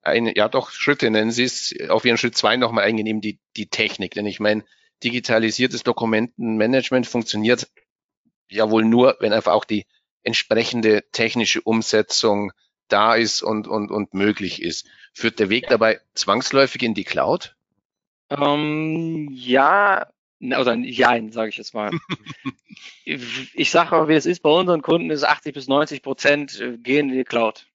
eine, 0.02 0.36
ja 0.36 0.48
doch, 0.48 0.70
Schritte 0.70 1.10
nennen 1.10 1.30
Sie 1.30 1.44
es, 1.44 1.74
auf 1.88 2.04
Ihren 2.04 2.18
Schritt 2.18 2.36
zwei 2.36 2.56
nochmal 2.56 2.84
eingehen, 2.84 3.20
die, 3.20 3.40
die 3.56 3.68
Technik. 3.68 4.14
Denn 4.14 4.26
ich 4.26 4.40
meine, 4.40 4.64
digitalisiertes 5.02 5.82
Dokumentenmanagement 5.82 7.06
funktioniert 7.06 7.70
ja 8.50 8.70
wohl 8.70 8.84
nur, 8.84 9.16
wenn 9.20 9.32
einfach 9.32 9.52
auch 9.52 9.64
die 9.64 9.86
entsprechende 10.22 11.04
technische 11.12 11.60
Umsetzung 11.62 12.52
da 12.88 13.14
ist 13.14 13.42
und, 13.42 13.66
und, 13.66 13.90
und 13.90 14.14
möglich 14.14 14.62
ist. 14.62 14.86
Führt 15.14 15.38
der 15.38 15.48
Weg 15.48 15.68
dabei 15.68 16.00
zwangsläufig 16.14 16.82
in 16.82 16.94
die 16.94 17.04
Cloud? 17.04 17.54
Ähm, 18.30 19.28
ja, 19.32 20.08
oder 20.40 20.74
Jein, 20.74 21.30
sage 21.30 21.50
ich 21.50 21.56
jetzt 21.56 21.72
mal. 21.72 21.90
ich 23.04 23.70
sage 23.70 23.92
aber, 23.92 24.08
wie 24.08 24.14
es 24.14 24.26
ist, 24.26 24.40
bei 24.40 24.50
unseren 24.50 24.82
Kunden 24.82 25.10
ist 25.10 25.24
80 25.24 25.54
bis 25.54 25.68
90 25.68 26.02
Prozent 26.02 26.60
äh, 26.60 26.76
gehen 26.78 27.10
in 27.10 27.16
die 27.16 27.24
Cloud. 27.24 27.66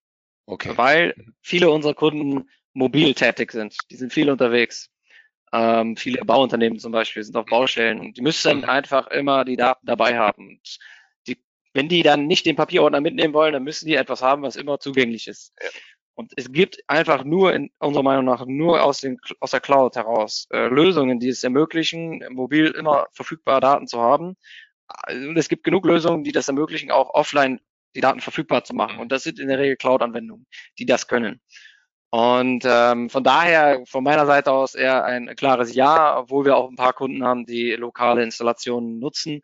Okay. 0.46 0.74
Weil 0.76 1.16
viele 1.42 1.70
unserer 1.70 1.94
Kunden 1.94 2.50
mobil 2.74 3.14
tätig 3.14 3.54
sind. 3.54 3.78
Die 3.90 3.96
sind 3.96 4.12
viel 4.12 4.30
unterwegs. 4.30 4.90
Ähm, 5.54 5.96
viele 5.96 6.24
Bauunternehmen 6.26 6.78
zum 6.78 6.92
Beispiel 6.92 7.24
sind 7.24 7.36
auf 7.36 7.46
Baustellen 7.46 8.00
und 8.00 8.18
die 8.18 8.22
müssen 8.22 8.62
dann 8.62 8.70
einfach 8.70 9.08
immer 9.08 9.46
die 9.46 9.56
Daten 9.56 9.86
dabei 9.86 10.18
haben. 10.18 10.50
Und 10.50 10.78
die, 11.28 11.38
wenn 11.74 11.88
die 11.88 12.04
dann 12.04 12.28
nicht 12.28 12.46
den 12.46 12.56
Papierordner 12.56 13.02
mitnehmen 13.02 13.34
wollen, 13.34 13.54
dann 13.54 13.64
müssen 13.64 13.88
die 13.88 13.96
etwas 13.96 14.22
haben, 14.22 14.44
was 14.44 14.58
immer 14.58 14.80
zugänglich 14.80 15.28
ist. 15.28 15.54
Ja. 15.62 15.70
Und 16.20 16.34
es 16.36 16.52
gibt 16.52 16.84
einfach 16.88 17.24
nur, 17.24 17.54
in 17.54 17.72
unserer 17.80 18.04
Meinung 18.04 18.26
nach, 18.26 18.46
nur 18.46 18.84
aus, 18.84 19.00
den, 19.00 19.22
aus 19.40 19.52
der 19.52 19.62
Cloud 19.62 19.96
heraus 19.96 20.50
äh, 20.52 20.68
Lösungen, 20.68 21.22
die 21.22 21.30
es 21.30 21.46
ermöglichen, 21.46 22.22
mobil 22.32 22.72
immer 22.72 23.08
verfügbare 23.14 23.62
Daten 23.62 23.88
zu 23.88 24.02
haben. 24.02 24.36
Und 25.08 25.38
es 25.38 25.48
gibt 25.48 25.64
genug 25.64 25.86
Lösungen, 25.86 26.26
die 26.26 26.34
das 26.34 26.50
ermöglichen, 26.50 26.92
auch 26.92 27.14
offline 27.14 27.62
die 27.96 28.02
Daten 28.02 28.20
verfügbar 28.20 28.66
zu 28.66 28.74
machen. 28.76 29.00
Und 29.00 29.14
das 29.14 29.24
sind 29.24 29.40
in 29.40 29.48
der 29.48 29.60
Regel 29.60 29.78
Cloud-Anwendungen, 29.78 30.46
die 30.78 30.86
das 30.86 31.08
können. 31.08 31.40
Und 32.10 32.66
ähm, 32.68 33.10
von 33.10 33.24
daher 33.24 33.82
von 33.86 34.04
meiner 34.04 34.26
Seite 34.26 34.52
aus 34.52 34.76
eher 34.76 35.06
ein 35.06 35.34
klares 35.38 35.74
Ja, 35.74 36.20
obwohl 36.20 36.44
wir 36.44 36.58
auch 36.58 36.70
ein 36.70 36.76
paar 36.76 36.92
Kunden 36.92 37.24
haben, 37.24 37.46
die 37.46 37.72
lokale 37.76 38.24
Installationen 38.24 39.00
nutzen. 39.00 39.42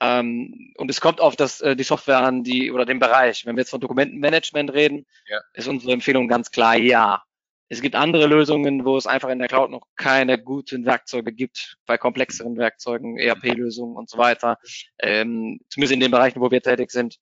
Ähm, 0.00 0.74
und 0.76 0.90
es 0.90 1.00
kommt 1.00 1.20
auf 1.20 1.36
das, 1.36 1.60
äh, 1.60 1.74
die 1.74 1.82
Software 1.82 2.18
an, 2.18 2.42
die 2.42 2.70
oder 2.70 2.84
den 2.84 2.98
Bereich. 2.98 3.46
Wenn 3.46 3.56
wir 3.56 3.62
jetzt 3.62 3.70
von 3.70 3.80
Dokumentenmanagement 3.80 4.72
reden, 4.72 5.06
ja. 5.26 5.40
ist 5.54 5.68
unsere 5.68 5.92
Empfehlung 5.92 6.28
ganz 6.28 6.50
klar 6.50 6.76
Ja. 6.76 7.22
Es 7.68 7.80
gibt 7.80 7.96
andere 7.96 8.26
Lösungen, 8.26 8.84
wo 8.84 8.96
es 8.96 9.08
einfach 9.08 9.28
in 9.28 9.40
der 9.40 9.48
Cloud 9.48 9.70
noch 9.70 9.88
keine 9.96 10.40
guten 10.40 10.84
Werkzeuge 10.84 11.32
gibt, 11.32 11.78
bei 11.84 11.98
komplexeren 11.98 12.56
Werkzeugen, 12.56 13.18
ERP-Lösungen 13.18 13.96
und 13.96 14.08
so 14.08 14.18
weiter. 14.18 14.58
Ähm, 15.00 15.58
zumindest 15.68 15.94
in 15.94 16.00
den 16.00 16.12
Bereichen, 16.12 16.40
wo 16.40 16.52
wir 16.52 16.62
tätig 16.62 16.92
sind, 16.92 17.16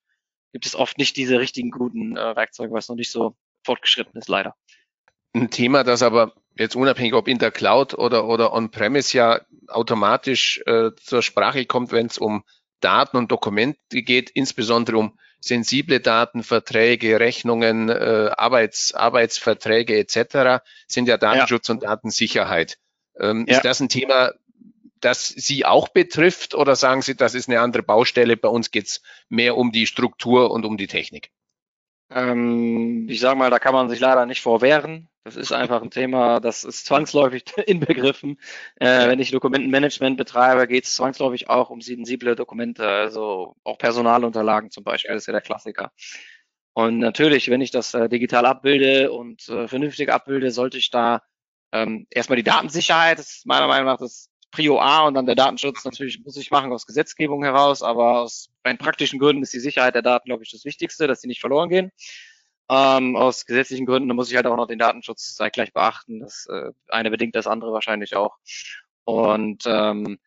gibt 0.52 0.66
es 0.66 0.74
oft 0.74 0.98
nicht 0.98 1.16
diese 1.16 1.40
richtigen 1.40 1.70
guten 1.70 2.18
äh, 2.18 2.36
Werkzeuge, 2.36 2.74
was 2.74 2.88
noch 2.88 2.96
nicht 2.96 3.10
so 3.10 3.36
fortgeschritten 3.64 4.18
ist, 4.18 4.28
leider. 4.28 4.54
Ein 5.32 5.50
Thema, 5.50 5.82
das 5.82 6.02
aber 6.02 6.34
jetzt 6.56 6.76
unabhängig 6.76 7.14
ob 7.14 7.26
in 7.26 7.38
der 7.38 7.50
Cloud 7.50 7.94
oder, 7.94 8.26
oder 8.26 8.52
on-premise 8.52 9.16
ja 9.16 9.40
automatisch 9.68 10.62
äh, 10.66 10.90
zur 10.96 11.22
Sprache 11.22 11.64
kommt, 11.64 11.90
wenn 11.90 12.06
es 12.06 12.18
um 12.18 12.44
Daten 12.84 13.16
und 13.16 13.32
Dokumente 13.32 14.02
geht, 14.02 14.30
insbesondere 14.30 14.98
um 14.98 15.18
sensible 15.40 16.00
Daten, 16.00 16.42
Verträge, 16.42 17.20
Rechnungen, 17.20 17.88
äh, 17.88 18.30
Arbeits, 18.36 18.94
Arbeitsverträge 18.94 19.96
etc., 19.98 20.62
sind 20.86 21.08
ja 21.08 21.16
Datenschutz 21.16 21.68
ja. 21.68 21.74
und 21.74 21.82
Datensicherheit. 21.82 22.78
Ähm, 23.18 23.46
ja. 23.48 23.56
Ist 23.56 23.64
das 23.64 23.80
ein 23.80 23.88
Thema, 23.88 24.32
das 25.00 25.28
Sie 25.28 25.64
auch 25.64 25.88
betrifft 25.88 26.54
oder 26.54 26.76
sagen 26.76 27.02
Sie, 27.02 27.14
das 27.14 27.34
ist 27.34 27.48
eine 27.48 27.60
andere 27.60 27.82
Baustelle? 27.82 28.36
Bei 28.36 28.48
uns 28.48 28.70
geht 28.70 28.86
es 28.86 29.02
mehr 29.28 29.56
um 29.56 29.72
die 29.72 29.86
Struktur 29.86 30.50
und 30.50 30.64
um 30.64 30.76
die 30.76 30.86
Technik. 30.86 31.30
Ähm, 32.10 33.06
ich 33.08 33.20
sage 33.20 33.38
mal, 33.38 33.50
da 33.50 33.58
kann 33.58 33.74
man 33.74 33.88
sich 33.88 34.00
leider 34.00 34.26
nicht 34.26 34.40
vorwehren. 34.40 35.08
Das 35.24 35.36
ist 35.36 35.52
einfach 35.52 35.80
ein 35.80 35.90
Thema, 35.90 36.38
das 36.38 36.64
ist 36.64 36.84
zwangsläufig 36.84 37.44
inbegriffen. 37.66 38.38
Äh, 38.76 39.08
wenn 39.08 39.20
ich 39.20 39.30
Dokumentenmanagement 39.30 40.18
betreibe, 40.18 40.68
geht 40.68 40.84
es 40.84 40.94
zwangsläufig 40.94 41.48
auch 41.48 41.70
um 41.70 41.80
sensible 41.80 42.36
Dokumente, 42.36 42.86
also 42.86 43.56
auch 43.64 43.78
Personalunterlagen 43.78 44.70
zum 44.70 44.84
Beispiel, 44.84 45.14
das 45.14 45.22
ist 45.22 45.26
ja 45.26 45.32
der 45.32 45.40
Klassiker. 45.40 45.92
Und 46.74 46.98
natürlich, 46.98 47.48
wenn 47.48 47.62
ich 47.62 47.70
das 47.70 47.94
äh, 47.94 48.08
digital 48.08 48.44
abbilde 48.44 49.12
und 49.12 49.48
äh, 49.48 49.66
vernünftig 49.66 50.12
abbilde, 50.12 50.50
sollte 50.50 50.76
ich 50.76 50.90
da 50.90 51.22
ähm, 51.72 52.06
erstmal 52.10 52.36
die 52.36 52.42
Datensicherheit, 52.42 53.18
das 53.18 53.36
ist 53.36 53.46
meiner 53.46 53.66
Meinung 53.66 53.86
nach 53.86 53.98
das 53.98 54.28
Prio 54.50 54.78
A 54.78 55.06
und 55.06 55.14
dann 55.14 55.26
der 55.26 55.34
Datenschutz 55.36 55.84
natürlich 55.84 56.20
muss 56.22 56.36
ich 56.36 56.50
machen 56.50 56.72
aus 56.72 56.86
Gesetzgebung 56.86 57.42
heraus, 57.44 57.82
aber 57.82 58.20
aus 58.20 58.50
rein 58.64 58.78
praktischen 58.78 59.18
Gründen 59.18 59.42
ist 59.42 59.54
die 59.54 59.58
Sicherheit 59.58 59.94
der 59.94 60.02
Daten, 60.02 60.26
glaube 60.26 60.44
ich, 60.44 60.50
das 60.50 60.64
Wichtigste, 60.64 61.06
dass 61.06 61.22
sie 61.22 61.28
nicht 61.28 61.40
verloren 61.40 61.70
gehen. 61.70 61.90
Ähm, 62.70 63.14
aus 63.14 63.44
gesetzlichen 63.44 63.84
Gründen 63.84 64.08
da 64.08 64.14
muss 64.14 64.30
ich 64.30 64.36
halt 64.36 64.46
auch 64.46 64.56
noch 64.56 64.66
den 64.66 64.78
Datenschutz 64.78 65.34
zeitgleich 65.34 65.72
beachten. 65.72 66.20
Das 66.20 66.46
äh, 66.50 66.70
eine 66.88 67.10
bedingt 67.10 67.34
das 67.34 67.46
andere 67.46 67.72
wahrscheinlich 67.72 68.16
auch. 68.16 68.38
Und 69.04 69.64
ähm, 69.66 70.18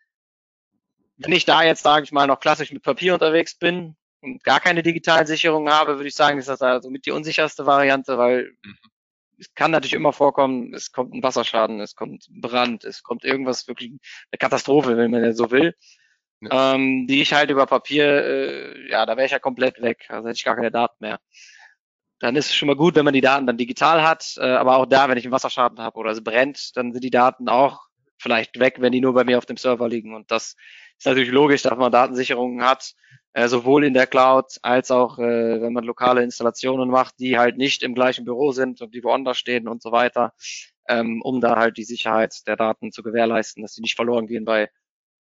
wenn 1.18 1.32
ich 1.32 1.46
da 1.46 1.64
jetzt, 1.64 1.82
sage 1.82 2.04
ich 2.04 2.12
mal, 2.12 2.28
noch 2.28 2.40
klassisch 2.40 2.72
mit 2.72 2.84
Papier 2.84 3.16
unterwegs 3.16 3.56
bin 3.56 3.96
und 4.22 4.44
gar 4.44 4.60
keine 4.60 4.84
digitalen 4.84 5.26
Sicherungen 5.26 5.74
habe, 5.74 5.96
würde 5.96 6.08
ich 6.08 6.16
sagen, 6.16 6.38
ist 6.38 6.48
das 6.48 6.62
also 6.62 6.92
mit 6.92 7.08
die 7.08 7.12
unsicherste 7.12 7.66
Variante, 7.66 8.20
weil 8.20 8.56
mhm. 8.64 8.78
es 9.40 9.52
kann 9.56 9.72
natürlich 9.72 9.94
immer 9.94 10.14
vorkommen, 10.14 10.76
es 10.76 10.92
kommt 10.92 11.16
ein 11.16 11.24
Wasserschaden, 11.24 11.80
es 11.80 11.96
kommt 11.96 12.28
ein 12.30 12.42
Brand, 12.42 12.84
es 12.84 13.02
kommt 13.02 13.24
irgendwas 13.24 13.68
wirklich 13.68 13.90
eine 13.90 14.38
Katastrophe, 14.38 14.96
wenn 14.96 15.10
man 15.10 15.34
so 15.34 15.50
will. 15.50 15.76
Ja. 16.42 16.76
Ähm, 16.76 17.08
die 17.08 17.24
ich 17.24 17.34
halt 17.34 17.50
über 17.50 17.66
Papier, 17.66 18.06
äh, 18.06 18.92
ja, 18.92 19.08
da 19.08 19.18
wäre 19.18 19.26
ich 19.26 19.32
ja 19.32 19.40
komplett 19.40 19.82
weg. 19.82 20.06
Also 20.10 20.28
hätte 20.28 20.38
ich 20.38 20.44
gar 20.44 20.56
keine 20.56 20.70
Daten 20.70 20.98
mehr 21.00 21.20
dann 22.20 22.36
ist 22.36 22.48
es 22.48 22.56
schon 22.56 22.68
mal 22.68 22.76
gut, 22.76 22.96
wenn 22.96 23.06
man 23.06 23.14
die 23.14 23.22
Daten 23.22 23.46
dann 23.46 23.58
digital 23.58 24.04
hat. 24.04 24.36
Äh, 24.38 24.46
aber 24.46 24.78
auch 24.78 24.86
da, 24.86 25.10
wenn 25.10 25.18
ich 25.18 25.26
einen 25.26 25.34
Wasserschaden 25.34 25.80
habe 25.80 25.98
oder 25.98 26.12
es 26.12 26.24
brennt, 26.24 26.76
dann 26.76 26.94
sind 26.94 27.04
die 27.04 27.10
Daten 27.10 27.50
auch 27.50 27.88
vielleicht 28.18 28.60
weg, 28.60 28.78
wenn 28.80 28.92
die 28.92 29.02
nur 29.02 29.14
bei 29.14 29.24
mir 29.24 29.38
auf 29.38 29.46
dem 29.46 29.58
Server 29.58 29.88
liegen. 29.88 30.16
Und 30.16 30.32
das 30.32 30.56
ist 30.98 31.06
natürlich 31.06 31.30
logisch, 31.30 31.62
dass 31.62 31.78
man 31.78 31.92
Datensicherungen 31.92 32.64
hat, 32.64 32.94
äh, 33.34 33.48
sowohl 33.48 33.86
in 33.86 33.94
der 33.94 34.08
Cloud 34.08 34.58
als 34.64 34.90
auch, 34.90 35.20
äh, 35.20 35.62
wenn 35.62 35.74
man 35.74 35.84
lokale 35.84 36.24
Installationen 36.24 36.90
macht, 36.90 37.20
die 37.20 37.38
halt 37.38 37.58
nicht 37.58 37.84
im 37.84 37.94
gleichen 37.94 38.26
Büro 38.26 38.52
sind 38.52 38.82
und 38.82 38.96
die 38.96 39.04
woanders 39.04 39.38
stehen 39.38 39.68
und 39.68 39.84
so 39.84 39.92
weiter, 39.92 40.34
ähm, 40.88 41.22
um 41.22 41.40
da 41.40 41.56
halt 41.58 41.78
die 41.78 41.84
Sicherheit 41.84 42.48
der 42.48 42.56
Daten 42.56 42.92
zu 42.92 43.04
gewährleisten, 43.04 43.62
dass 43.62 43.76
sie 43.76 43.82
nicht 43.82 43.96
verloren 43.96 44.26
gehen 44.26 44.46
bei, 44.46 44.72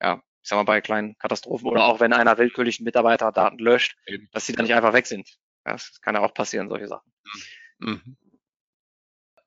ja, 0.01 0.21
ich 0.41 0.49
sag 0.49 0.55
mal, 0.55 0.63
bei 0.63 0.81
kleinen 0.81 1.17
Katastrophen 1.17 1.67
oder 1.67 1.85
auch 1.85 1.99
wenn 1.99 2.13
einer 2.13 2.37
willkürlichen 2.37 2.85
Mitarbeiter 2.85 3.31
Daten 3.31 3.59
löscht, 3.59 3.97
dass 4.31 4.47
sie 4.47 4.53
dann 4.53 4.65
nicht 4.65 4.73
einfach 4.73 4.93
weg 4.93 5.05
sind. 5.05 5.37
Das 5.73 6.01
kann 6.01 6.15
ja 6.15 6.21
auch 6.21 6.33
passieren, 6.33 6.69
solche 6.69 6.87
Sachen. 6.87 7.11
Mhm. 7.79 8.17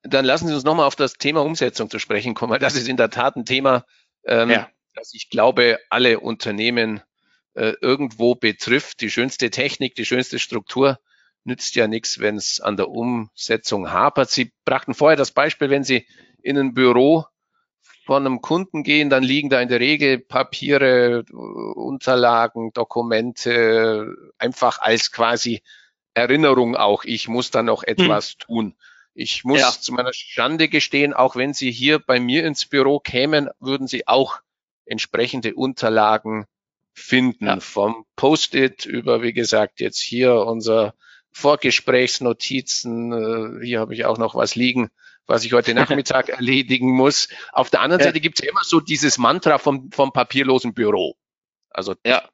Dann 0.02 0.24
lassen 0.24 0.48
Sie 0.48 0.54
uns 0.54 0.64
nochmal 0.64 0.86
auf 0.86 0.96
das 0.96 1.14
Thema 1.14 1.40
Umsetzung 1.42 1.90
zu 1.90 1.98
sprechen 1.98 2.34
kommen, 2.34 2.52
weil 2.52 2.58
das 2.58 2.74
ist 2.74 2.88
in 2.88 2.96
der 2.96 3.10
Tat 3.10 3.36
ein 3.36 3.44
Thema, 3.44 3.84
ähm, 4.24 4.50
ja. 4.50 4.70
das 4.94 5.14
ich 5.14 5.30
glaube, 5.30 5.78
alle 5.88 6.20
Unternehmen 6.20 7.02
äh, 7.54 7.74
irgendwo 7.80 8.34
betrifft. 8.34 9.00
Die 9.00 9.10
schönste 9.10 9.50
Technik, 9.50 9.94
die 9.94 10.04
schönste 10.04 10.38
Struktur 10.38 10.98
nützt 11.44 11.74
ja 11.74 11.86
nichts, 11.86 12.18
wenn 12.18 12.36
es 12.36 12.60
an 12.60 12.76
der 12.76 12.88
Umsetzung 12.88 13.90
hapert. 13.90 14.30
Sie 14.30 14.52
brachten 14.64 14.94
vorher 14.94 15.16
das 15.16 15.32
Beispiel, 15.32 15.70
wenn 15.70 15.84
Sie 15.84 16.06
in 16.42 16.58
ein 16.58 16.74
Büro 16.74 17.24
von 18.04 18.26
einem 18.26 18.40
Kunden 18.40 18.82
gehen, 18.82 19.10
dann 19.10 19.22
liegen 19.22 19.50
da 19.50 19.60
in 19.60 19.68
der 19.68 19.80
Regel 19.80 20.18
Papiere, 20.18 21.24
Unterlagen, 21.32 22.72
Dokumente 22.72 24.14
einfach 24.38 24.80
als 24.80 25.12
quasi 25.12 25.62
Erinnerung 26.14 26.76
auch, 26.76 27.04
ich 27.04 27.28
muss 27.28 27.50
da 27.50 27.62
noch 27.62 27.82
hm. 27.82 27.88
etwas 27.88 28.32
hm. 28.32 28.38
tun. 28.38 28.76
Ich 29.14 29.44
muss 29.44 29.60
ja. 29.60 29.70
zu 29.70 29.92
meiner 29.92 30.12
Schande 30.12 30.68
gestehen, 30.68 31.12
auch 31.12 31.36
wenn 31.36 31.52
Sie 31.52 31.70
hier 31.70 31.98
bei 31.98 32.20
mir 32.20 32.46
ins 32.46 32.66
Büro 32.66 33.00
kämen, 33.00 33.50
würden 33.58 33.86
Sie 33.86 34.06
auch 34.06 34.40
entsprechende 34.86 35.54
Unterlagen 35.54 36.46
finden. 36.92 37.46
Ja. 37.46 37.60
Vom 37.60 38.06
Post-it 38.16 38.86
über, 38.86 39.22
wie 39.22 39.32
gesagt, 39.32 39.80
jetzt 39.80 40.00
hier 40.00 40.34
unser 40.34 40.94
Vorgesprächsnotizen. 41.32 43.12
Äh, 43.12 43.64
hier 43.64 43.80
habe 43.80 43.94
ich 43.94 44.04
auch 44.04 44.18
noch 44.18 44.34
was 44.34 44.54
liegen, 44.54 44.90
was 45.26 45.44
ich 45.44 45.52
heute 45.52 45.74
Nachmittag 45.74 46.28
erledigen 46.28 46.90
muss. 46.90 47.28
Auf 47.52 47.70
der 47.70 47.80
anderen 47.80 48.00
ja. 48.00 48.06
Seite 48.06 48.20
gibt 48.20 48.40
es 48.40 48.48
immer 48.48 48.62
so 48.62 48.80
dieses 48.80 49.18
Mantra 49.18 49.58
vom, 49.58 49.90
vom 49.90 50.12
papierlosen 50.12 50.72
Büro. 50.72 51.16
Also 51.70 51.94
ja 52.04 52.28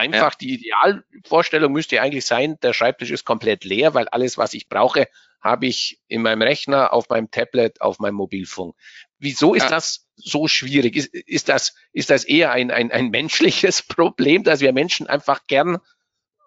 einfach 0.00 0.32
ja. 0.32 0.38
die 0.40 0.54
Idealvorstellung 0.54 1.72
müsste 1.72 2.00
eigentlich 2.00 2.26
sein, 2.26 2.58
der 2.62 2.72
Schreibtisch 2.72 3.10
ist 3.10 3.24
komplett 3.24 3.64
leer, 3.64 3.94
weil 3.94 4.08
alles, 4.08 4.38
was 4.38 4.54
ich 4.54 4.68
brauche, 4.68 5.06
habe 5.40 5.66
ich 5.66 6.00
in 6.08 6.22
meinem 6.22 6.42
Rechner, 6.42 6.92
auf 6.92 7.08
meinem 7.08 7.30
Tablet, 7.30 7.80
auf 7.80 7.98
meinem 7.98 8.14
Mobilfunk. 8.14 8.74
Wieso 9.18 9.54
ist 9.54 9.64
ja. 9.64 9.68
das 9.70 10.06
so 10.16 10.48
schwierig? 10.48 10.96
Ist, 10.96 11.14
ist, 11.14 11.48
das, 11.48 11.74
ist 11.92 12.10
das 12.10 12.24
eher 12.24 12.52
ein, 12.52 12.70
ein, 12.70 12.90
ein 12.90 13.08
menschliches 13.10 13.82
Problem, 13.82 14.42
dass 14.42 14.60
wir 14.60 14.72
Menschen 14.72 15.06
einfach 15.06 15.46
gern 15.46 15.78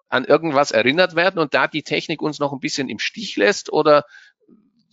an 0.08 0.24
irgendwas 0.24 0.70
erinnert 0.70 1.16
werden 1.16 1.38
und 1.38 1.54
da 1.54 1.66
die 1.66 1.82
Technik 1.82 2.22
uns 2.22 2.38
noch 2.38 2.52
ein 2.52 2.60
bisschen 2.60 2.88
im 2.88 2.98
Stich 2.98 3.36
lässt? 3.36 3.72
Oder 3.72 4.04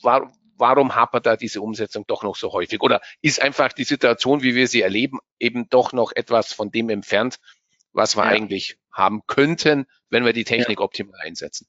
war, 0.02 0.34
warum 0.58 0.96
hapert 0.96 1.26
da 1.26 1.36
diese 1.36 1.62
Umsetzung 1.62 2.06
doch 2.08 2.24
noch 2.24 2.36
so 2.36 2.54
häufig? 2.54 2.82
Oder 2.82 3.02
ist 3.22 3.42
einfach 3.42 3.72
die 3.74 3.84
Situation, 3.84 4.42
wie 4.42 4.56
wir 4.56 4.68
sie 4.68 4.82
erleben, 4.82 5.20
eben 5.40 5.70
doch 5.70 5.94
noch 5.94 6.12
etwas 6.16 6.54
von 6.54 6.72
dem 6.72 6.90
entfernt, 6.90 7.38
was 7.94 8.16
wir 8.16 8.26
ja. 8.26 8.32
eigentlich 8.32 8.78
haben 8.92 9.22
könnten, 9.28 9.86
wenn 10.10 10.26
wir 10.26 10.34
die 10.34 10.44
Technik 10.44 10.80
ja. 10.80 10.86
optimal 10.86 11.20
einsetzen. 11.22 11.68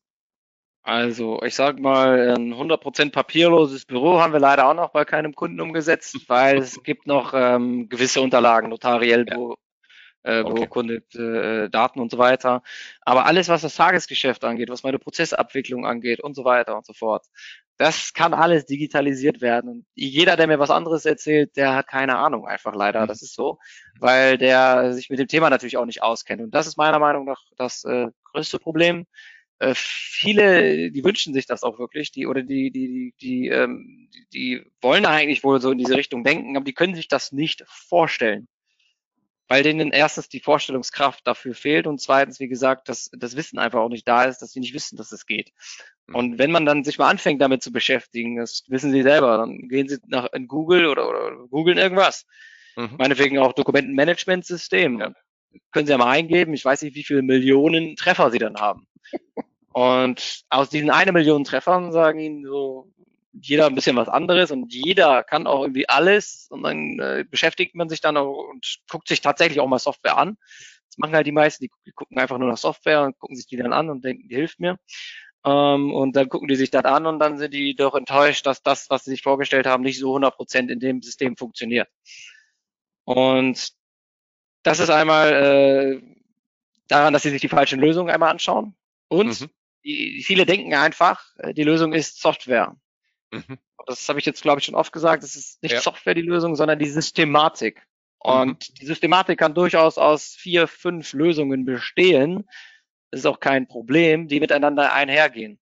Also, 0.84 1.40
ich 1.42 1.54
sag 1.54 1.78
mal, 1.78 2.30
ein 2.30 2.52
100% 2.54 3.12
papierloses 3.12 3.84
Büro 3.84 4.20
haben 4.20 4.32
wir 4.32 4.40
leider 4.40 4.66
auch 4.66 4.74
noch 4.74 4.90
bei 4.90 5.04
keinem 5.04 5.34
Kunden 5.34 5.60
umgesetzt, 5.60 6.16
weil 6.28 6.58
es 6.58 6.82
gibt 6.82 7.06
noch 7.06 7.34
ähm, 7.34 7.88
gewisse 7.88 8.20
Unterlagen, 8.20 8.68
notariell, 8.68 9.24
ja. 9.28 9.36
wo, 9.36 9.56
äh, 10.24 10.42
okay. 10.42 10.66
Kunde 10.66 11.02
äh, 11.14 11.68
Daten 11.70 12.00
und 12.00 12.10
so 12.10 12.18
weiter. 12.18 12.62
Aber 13.00 13.26
alles, 13.26 13.48
was 13.48 13.62
das 13.62 13.74
Tagesgeschäft 13.76 14.44
angeht, 14.44 14.70
was 14.70 14.82
meine 14.82 14.98
Prozessabwicklung 14.98 15.86
angeht 15.86 16.20
und 16.20 16.34
so 16.34 16.44
weiter 16.44 16.76
und 16.76 16.86
so 16.86 16.92
fort, 16.92 17.26
Das 17.82 18.12
kann 18.12 18.32
alles 18.32 18.64
digitalisiert 18.64 19.40
werden. 19.40 19.68
Und 19.68 19.86
jeder, 19.96 20.36
der 20.36 20.46
mir 20.46 20.60
was 20.60 20.70
anderes 20.70 21.04
erzählt, 21.04 21.56
der 21.56 21.74
hat 21.74 21.88
keine 21.88 22.16
Ahnung, 22.16 22.46
einfach 22.46 22.76
leider. 22.76 23.02
Mhm. 23.02 23.08
Das 23.08 23.22
ist 23.22 23.34
so, 23.34 23.58
weil 23.98 24.38
der 24.38 24.92
sich 24.92 25.10
mit 25.10 25.18
dem 25.18 25.26
Thema 25.26 25.50
natürlich 25.50 25.76
auch 25.76 25.84
nicht 25.84 26.00
auskennt. 26.00 26.40
Und 26.42 26.54
das 26.54 26.68
ist 26.68 26.76
meiner 26.76 27.00
Meinung 27.00 27.24
nach 27.24 27.42
das 27.56 27.82
äh, 27.82 28.06
größte 28.22 28.60
Problem. 28.60 29.04
Äh, 29.58 29.74
viele, 29.74 30.92
die 30.92 31.02
wünschen 31.02 31.34
sich 31.34 31.46
das 31.46 31.64
auch 31.64 31.80
wirklich, 31.80 32.12
die 32.12 32.28
oder 32.28 32.44
die, 32.44 32.70
die, 32.70 32.86
die, 32.86 33.14
die, 33.20 33.48
ähm, 33.48 34.08
die, 34.14 34.28
die 34.32 34.72
wollen 34.80 35.04
eigentlich 35.04 35.42
wohl 35.42 35.60
so 35.60 35.72
in 35.72 35.78
diese 35.78 35.96
Richtung 35.96 36.22
denken, 36.22 36.56
aber 36.56 36.64
die 36.64 36.74
können 36.74 36.94
sich 36.94 37.08
das 37.08 37.32
nicht 37.32 37.64
vorstellen 37.66 38.46
weil 39.52 39.62
denen 39.62 39.90
erstens 39.90 40.30
die 40.30 40.40
Vorstellungskraft 40.40 41.26
dafür 41.26 41.54
fehlt 41.54 41.86
und 41.86 42.00
zweitens, 42.00 42.40
wie 42.40 42.48
gesagt, 42.48 42.88
dass 42.88 43.10
das 43.12 43.36
Wissen 43.36 43.58
einfach 43.58 43.80
auch 43.80 43.90
nicht 43.90 44.08
da 44.08 44.24
ist, 44.24 44.38
dass 44.38 44.52
sie 44.52 44.60
nicht 44.60 44.72
wissen, 44.72 44.96
dass 44.96 45.12
es 45.12 45.26
geht. 45.26 45.52
Mhm. 46.06 46.14
Und 46.14 46.38
wenn 46.38 46.50
man 46.50 46.64
dann 46.64 46.84
sich 46.84 46.96
mal 46.96 47.10
anfängt, 47.10 47.42
damit 47.42 47.62
zu 47.62 47.70
beschäftigen, 47.70 48.38
das 48.38 48.64
wissen 48.68 48.92
sie 48.92 49.02
selber, 49.02 49.36
dann 49.36 49.68
gehen 49.68 49.90
sie 49.90 49.98
nach 50.06 50.32
in 50.32 50.48
Google 50.48 50.86
oder, 50.86 51.06
oder 51.06 51.36
googeln 51.50 51.76
irgendwas. 51.76 52.24
Mhm. 52.76 52.94
Meinetwegen 52.96 53.38
auch 53.40 53.52
Dokumentenmanagementsystem. 53.52 55.00
Ja. 55.00 55.12
Können 55.70 55.84
sie 55.84 55.92
ja 55.92 55.98
mal 55.98 56.10
eingeben. 56.10 56.54
Ich 56.54 56.64
weiß 56.64 56.80
nicht, 56.80 56.94
wie 56.94 57.04
viele 57.04 57.20
Millionen 57.20 57.94
Treffer 57.94 58.30
sie 58.30 58.38
dann 58.38 58.56
haben. 58.56 58.86
Und 59.74 60.44
aus 60.48 60.70
diesen 60.70 60.88
eine 60.88 61.12
Million 61.12 61.44
Treffern 61.44 61.92
sagen 61.92 62.20
ihnen 62.20 62.46
so 62.46 62.90
jeder 63.32 63.66
ein 63.66 63.74
bisschen 63.74 63.96
was 63.96 64.08
anderes 64.08 64.50
und 64.50 64.72
jeder 64.72 65.24
kann 65.24 65.46
auch 65.46 65.62
irgendwie 65.62 65.88
alles 65.88 66.46
und 66.50 66.62
dann 66.62 66.98
äh, 66.98 67.24
beschäftigt 67.28 67.74
man 67.74 67.88
sich 67.88 68.00
dann 68.00 68.16
auch 68.16 68.48
und 68.50 68.80
guckt 68.90 69.08
sich 69.08 69.20
tatsächlich 69.20 69.60
auch 69.60 69.68
mal 69.68 69.78
Software 69.78 70.18
an. 70.18 70.36
Das 70.88 70.98
machen 70.98 71.14
halt 71.14 71.26
die 71.26 71.32
meisten, 71.32 71.64
die 71.64 71.92
gucken 71.92 72.18
einfach 72.18 72.38
nur 72.38 72.48
nach 72.48 72.58
Software 72.58 73.02
und 73.02 73.18
gucken 73.18 73.36
sich 73.36 73.46
die 73.46 73.56
dann 73.56 73.72
an 73.72 73.88
und 73.88 74.04
denken, 74.04 74.28
die 74.28 74.34
hilft 74.34 74.60
mir. 74.60 74.78
Ähm, 75.44 75.92
und 75.92 76.14
dann 76.14 76.28
gucken 76.28 76.48
die 76.48 76.56
sich 76.56 76.70
das 76.70 76.84
an 76.84 77.06
und 77.06 77.18
dann 77.18 77.38
sind 77.38 77.54
die 77.54 77.74
doch 77.74 77.94
enttäuscht, 77.94 78.46
dass 78.46 78.62
das, 78.62 78.90
was 78.90 79.04
sie 79.04 79.10
sich 79.10 79.22
vorgestellt 79.22 79.66
haben, 79.66 79.82
nicht 79.82 79.98
so 79.98 80.10
100 80.10 80.36
Prozent 80.36 80.70
in 80.70 80.78
dem 80.80 81.02
System 81.02 81.36
funktioniert. 81.36 81.88
Und 83.04 83.72
das 84.62 84.78
ist 84.78 84.90
einmal 84.90 85.32
äh, 85.32 86.16
daran, 86.86 87.12
dass 87.12 87.22
sie 87.22 87.30
sich 87.30 87.40
die 87.40 87.48
falschen 87.48 87.80
Lösungen 87.80 88.10
einmal 88.12 88.30
anschauen 88.30 88.76
und 89.08 89.40
mhm. 89.40 89.50
die, 89.84 90.22
viele 90.24 90.46
denken 90.46 90.74
einfach, 90.74 91.24
äh, 91.38 91.54
die 91.54 91.64
Lösung 91.64 91.92
ist 91.92 92.20
Software. 92.20 92.76
Mhm. 93.32 93.58
Das 93.86 94.08
habe 94.08 94.20
ich 94.20 94.26
jetzt, 94.26 94.42
glaube 94.42 94.60
ich, 94.60 94.66
schon 94.66 94.74
oft 94.74 94.92
gesagt. 94.92 95.22
Das 95.22 95.34
ist 95.34 95.62
nicht 95.62 95.72
ja. 95.72 95.80
Software 95.80 96.14
die 96.14 96.22
Lösung, 96.22 96.54
sondern 96.54 96.78
die 96.78 96.88
Systematik. 96.88 97.82
Und 98.18 98.68
mhm. 98.70 98.74
die 98.80 98.86
Systematik 98.86 99.38
kann 99.38 99.54
durchaus 99.54 99.98
aus 99.98 100.34
vier, 100.34 100.68
fünf 100.68 101.12
Lösungen 101.12 101.64
bestehen. 101.64 102.48
Das 103.10 103.20
ist 103.20 103.26
auch 103.26 103.40
kein 103.40 103.66
Problem, 103.66 104.28
die 104.28 104.38
miteinander 104.38 104.92
einhergehen. 104.92 105.58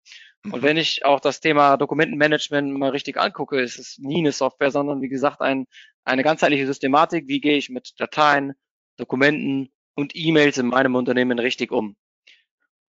Mhm. 0.45 0.53
Und 0.53 0.63
wenn 0.63 0.77
ich 0.77 1.05
auch 1.05 1.21
das 1.21 1.41
Thema 1.41 1.77
Dokumentenmanagement 1.77 2.79
mal 2.79 2.91
richtig 2.91 3.17
angucke, 3.17 3.61
ist 3.61 3.79
es 3.79 3.99
nie 3.99 4.19
eine 4.19 4.33
Software, 4.33 4.71
sondern 4.71 5.01
wie 5.03 5.09
gesagt 5.09 5.41
ein, 5.41 5.67
eine 6.05 6.23
ganzheitliche 6.23 6.67
Systematik. 6.67 7.27
Wie 7.27 7.41
gehe 7.41 7.57
ich 7.57 7.71
mit 7.71 7.95
Dateien, 7.99 8.53
Dokumenten 8.97 9.73
und 9.97 10.13
E-Mails 10.15 10.59
in 10.59 10.67
meinem 10.67 10.95
Unternehmen 10.95 11.39
richtig 11.39 11.73
um? 11.73 11.97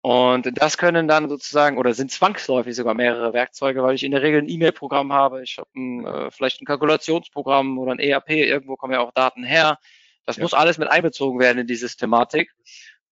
Und 0.05 0.62
das 0.62 0.77
können 0.77 1.07
dann 1.07 1.29
sozusagen 1.29 1.79
oder 1.79 1.95
sind 1.95 2.12
zwangsläufig 2.12 2.75
sogar 2.75 2.93
mehrere 2.93 3.33
Werkzeuge, 3.33 3.81
weil 3.81 3.95
ich 3.95 4.03
in 4.03 4.12
der 4.12 4.21
Regel 4.21 4.43
ein 4.43 4.47
E-Mail-Programm 4.47 5.12
habe, 5.12 5.41
ich 5.41 5.57
habe 5.57 5.67
ein, 5.75 6.05
äh, 6.05 6.29
vielleicht 6.29 6.62
ein 6.62 6.65
Kalkulationsprogramm 6.65 7.79
oder 7.79 7.93
ein 7.93 7.97
ERP, 7.97 8.29
irgendwo 8.29 8.75
kommen 8.75 8.93
ja 8.93 9.00
auch 9.00 9.12
Daten 9.15 9.43
her. 9.43 9.79
Das 10.27 10.35
ja. 10.35 10.43
muss 10.43 10.53
alles 10.53 10.77
mit 10.77 10.89
einbezogen 10.89 11.39
werden 11.39 11.57
in 11.57 11.65
die 11.65 11.75
Systematik. 11.75 12.53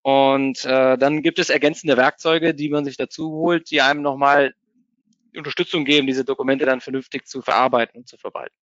Und 0.03 0.65
äh, 0.65 0.95
dann 0.99 1.23
gibt 1.23 1.39
es 1.39 1.49
ergänzende 1.49 1.97
Werkzeuge, 1.97 2.53
die 2.53 2.69
man 2.69 2.85
sich 2.85 2.95
dazu 2.95 3.31
holt, 3.31 3.71
die 3.71 3.81
einem 3.81 4.03
nochmal 4.03 4.53
Unterstützung 5.35 5.85
geben, 5.85 6.05
diese 6.05 6.25
Dokumente 6.25 6.67
dann 6.67 6.79
vernünftig 6.79 7.25
zu 7.25 7.41
verarbeiten 7.41 8.01
und 8.01 8.07
zu 8.07 8.19
verwalten. 8.19 8.55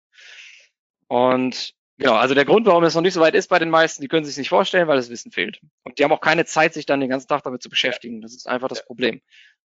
Und 1.09 1.73
Genau, 2.01 2.15
also 2.15 2.33
der 2.33 2.45
Grund, 2.45 2.65
warum 2.65 2.83
es 2.83 2.95
noch 2.95 3.03
nicht 3.03 3.13
so 3.13 3.21
weit 3.21 3.35
ist 3.35 3.47
bei 3.47 3.59
den 3.59 3.69
meisten, 3.69 4.01
die 4.01 4.07
können 4.07 4.25
sich 4.25 4.35
nicht 4.35 4.49
vorstellen, 4.49 4.87
weil 4.87 4.97
das 4.97 5.11
Wissen 5.11 5.31
fehlt. 5.31 5.59
Und 5.83 5.99
die 5.99 6.03
haben 6.03 6.11
auch 6.11 6.19
keine 6.19 6.45
Zeit, 6.45 6.73
sich 6.73 6.87
dann 6.87 6.99
den 6.99 7.11
ganzen 7.11 7.27
Tag 7.27 7.43
damit 7.43 7.61
zu 7.61 7.69
beschäftigen. 7.69 8.21
Das 8.21 8.33
ist 8.33 8.47
einfach 8.47 8.69
das 8.69 8.83
Problem. 8.83 9.21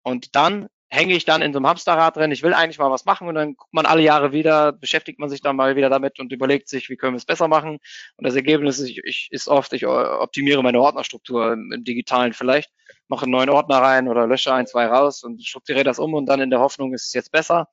Und 0.03 0.37
dann 0.37 0.69
hänge 0.91 1.14
ich 1.14 1.25
dann 1.25 1.41
in 1.41 1.55
so 1.55 1.59
einem 1.59 1.69
Hamsterrad 1.69 2.17
drin, 2.17 2.31
ich 2.31 2.43
will 2.43 2.53
eigentlich 2.53 2.79
mal 2.79 2.91
was 2.91 3.07
machen 3.07 3.29
und 3.29 3.35
dann 3.35 3.57
guckt 3.57 3.73
man 3.73 3.87
alle 3.87 4.03
Jahre 4.03 4.33
wieder, 4.33 4.73
beschäftigt 4.73 5.19
man 5.19 5.31
sich 5.31 5.41
dann 5.41 5.57
mal 5.57 5.75
wieder 5.75 5.88
damit 5.88 6.21
und 6.21 6.31
überlegt 6.31 6.69
sich, 6.69 6.91
wie 6.91 6.97
können 6.97 7.14
wir 7.14 7.19
es 7.19 7.25
besser 7.25 7.49
machen. 7.49 7.79
Und 8.17 8.27
das 8.27 8.35
Ergebnis 8.35 8.79
ist, 8.79 8.91
ich, 8.91 9.29
ist 9.31 9.49
oft, 9.49 9.73
ich 9.73 9.87
optimiere 9.87 10.62
meine 10.62 10.83
Ordnerstruktur 10.83 11.55
im, 11.55 11.73
im 11.73 11.83
Digitalen 11.83 12.35
vielleicht, 12.35 12.71
mache 13.09 13.23
einen 13.23 13.33
neuen 13.33 13.49
Ordner 13.49 13.79
rein 13.79 14.07
oder 14.07 14.27
lösche 14.27 14.53
ein, 14.53 14.67
zwei 14.67 14.85
raus 14.85 15.25
und 15.25 15.43
strukturiere 15.43 15.85
das 15.85 15.99
um 15.99 16.12
und 16.12 16.27
dann 16.27 16.43
in 16.43 16.51
der 16.51 16.61
Hoffnung, 16.61 16.93
ist 16.93 17.07
es 17.07 17.14
jetzt 17.14 17.33
besser. 17.33 17.69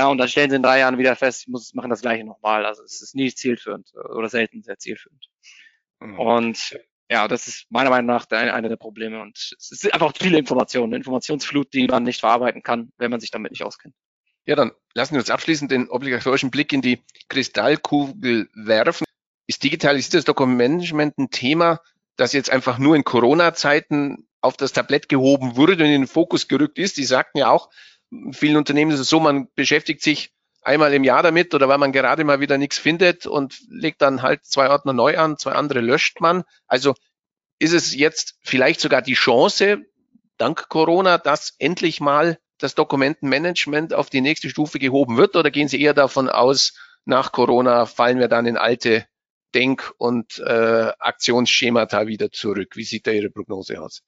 Ja, 0.00 0.06
und 0.06 0.16
dann 0.16 0.28
stellen 0.28 0.48
sie 0.48 0.56
in 0.56 0.62
drei 0.62 0.78
Jahren 0.78 0.96
wieder 0.96 1.14
fest, 1.14 1.42
ich 1.42 1.48
muss 1.48 1.74
machen 1.74 1.90
das 1.90 2.00
gleiche 2.00 2.24
nochmal. 2.24 2.64
Also 2.64 2.82
es 2.82 3.02
ist 3.02 3.14
nie 3.14 3.34
zielführend 3.34 3.92
äh, 3.94 3.98
oder 3.98 4.30
selten 4.30 4.62
sehr 4.62 4.78
zielführend. 4.78 5.26
Mhm. 6.00 6.18
Und 6.18 6.78
ja, 7.10 7.28
das 7.28 7.46
ist 7.48 7.66
meiner 7.68 7.90
Meinung 7.90 8.06
nach 8.06 8.24
der, 8.24 8.54
eine 8.54 8.70
der 8.70 8.78
Probleme. 8.78 9.20
Und 9.20 9.36
es 9.36 9.68
sind 9.68 9.92
einfach 9.92 10.14
viele 10.18 10.38
Informationen, 10.38 10.94
Informationsflut, 10.94 11.74
die 11.74 11.86
man 11.86 12.04
nicht 12.04 12.20
verarbeiten 12.20 12.62
kann, 12.62 12.92
wenn 12.96 13.10
man 13.10 13.20
sich 13.20 13.30
damit 13.30 13.52
nicht 13.52 13.62
auskennt. 13.62 13.94
Ja, 14.46 14.56
dann 14.56 14.72
lassen 14.94 15.12
wir 15.12 15.18
uns 15.18 15.28
abschließend 15.28 15.70
den 15.70 15.90
obligatorischen 15.90 16.50
Blick 16.50 16.72
in 16.72 16.80
die 16.80 17.04
Kristallkugel 17.28 18.48
werfen. 18.54 19.04
Ist 19.48 19.62
digitalisiertes 19.64 20.24
Dokumentmanagement 20.24 21.18
ein 21.18 21.28
Thema, 21.28 21.80
das 22.16 22.32
jetzt 22.32 22.48
einfach 22.48 22.78
nur 22.78 22.96
in 22.96 23.04
Corona-Zeiten 23.04 24.26
auf 24.40 24.56
das 24.56 24.72
Tablett 24.72 25.10
gehoben 25.10 25.56
wurde 25.56 25.74
und 25.74 25.80
in 25.80 25.90
den 25.90 26.06
Fokus 26.06 26.48
gerückt 26.48 26.78
ist? 26.78 26.96
Die 26.96 27.04
sagten 27.04 27.36
ja 27.36 27.50
auch, 27.50 27.68
vielen 28.32 28.56
Unternehmen 28.56 28.90
ist 28.90 29.00
es 29.00 29.08
so, 29.08 29.20
man 29.20 29.48
beschäftigt 29.54 30.02
sich 30.02 30.32
einmal 30.62 30.92
im 30.92 31.04
Jahr 31.04 31.22
damit 31.22 31.54
oder 31.54 31.68
weil 31.68 31.78
man 31.78 31.92
gerade 31.92 32.24
mal 32.24 32.40
wieder 32.40 32.58
nichts 32.58 32.78
findet 32.78 33.26
und 33.26 33.60
legt 33.68 34.02
dann 34.02 34.22
halt 34.22 34.44
zwei 34.44 34.68
Ordner 34.68 34.92
neu 34.92 35.16
an, 35.16 35.38
zwei 35.38 35.52
andere 35.52 35.80
löscht 35.80 36.20
man. 36.20 36.44
Also 36.66 36.94
ist 37.58 37.72
es 37.72 37.94
jetzt 37.94 38.38
vielleicht 38.42 38.80
sogar 38.80 39.02
die 39.02 39.14
Chance, 39.14 39.84
dank 40.36 40.68
Corona, 40.68 41.18
dass 41.18 41.54
endlich 41.58 42.00
mal 42.00 42.38
das 42.58 42.74
Dokumentenmanagement 42.74 43.94
auf 43.94 44.10
die 44.10 44.20
nächste 44.20 44.50
Stufe 44.50 44.78
gehoben 44.78 45.16
wird 45.16 45.36
oder 45.36 45.50
gehen 45.50 45.68
Sie 45.68 45.80
eher 45.80 45.94
davon 45.94 46.28
aus, 46.28 46.74
nach 47.04 47.32
Corona 47.32 47.86
fallen 47.86 48.18
wir 48.18 48.28
dann 48.28 48.46
in 48.46 48.56
alte 48.56 49.06
Denk- 49.54 49.92
und 49.96 50.38
äh, 50.38 50.92
Aktionsschemata 50.98 52.06
wieder 52.06 52.30
zurück? 52.30 52.76
Wie 52.76 52.84
sieht 52.84 53.06
da 53.06 53.10
Ihre 53.10 53.30
Prognose 53.30 53.80
aus? 53.80 54.02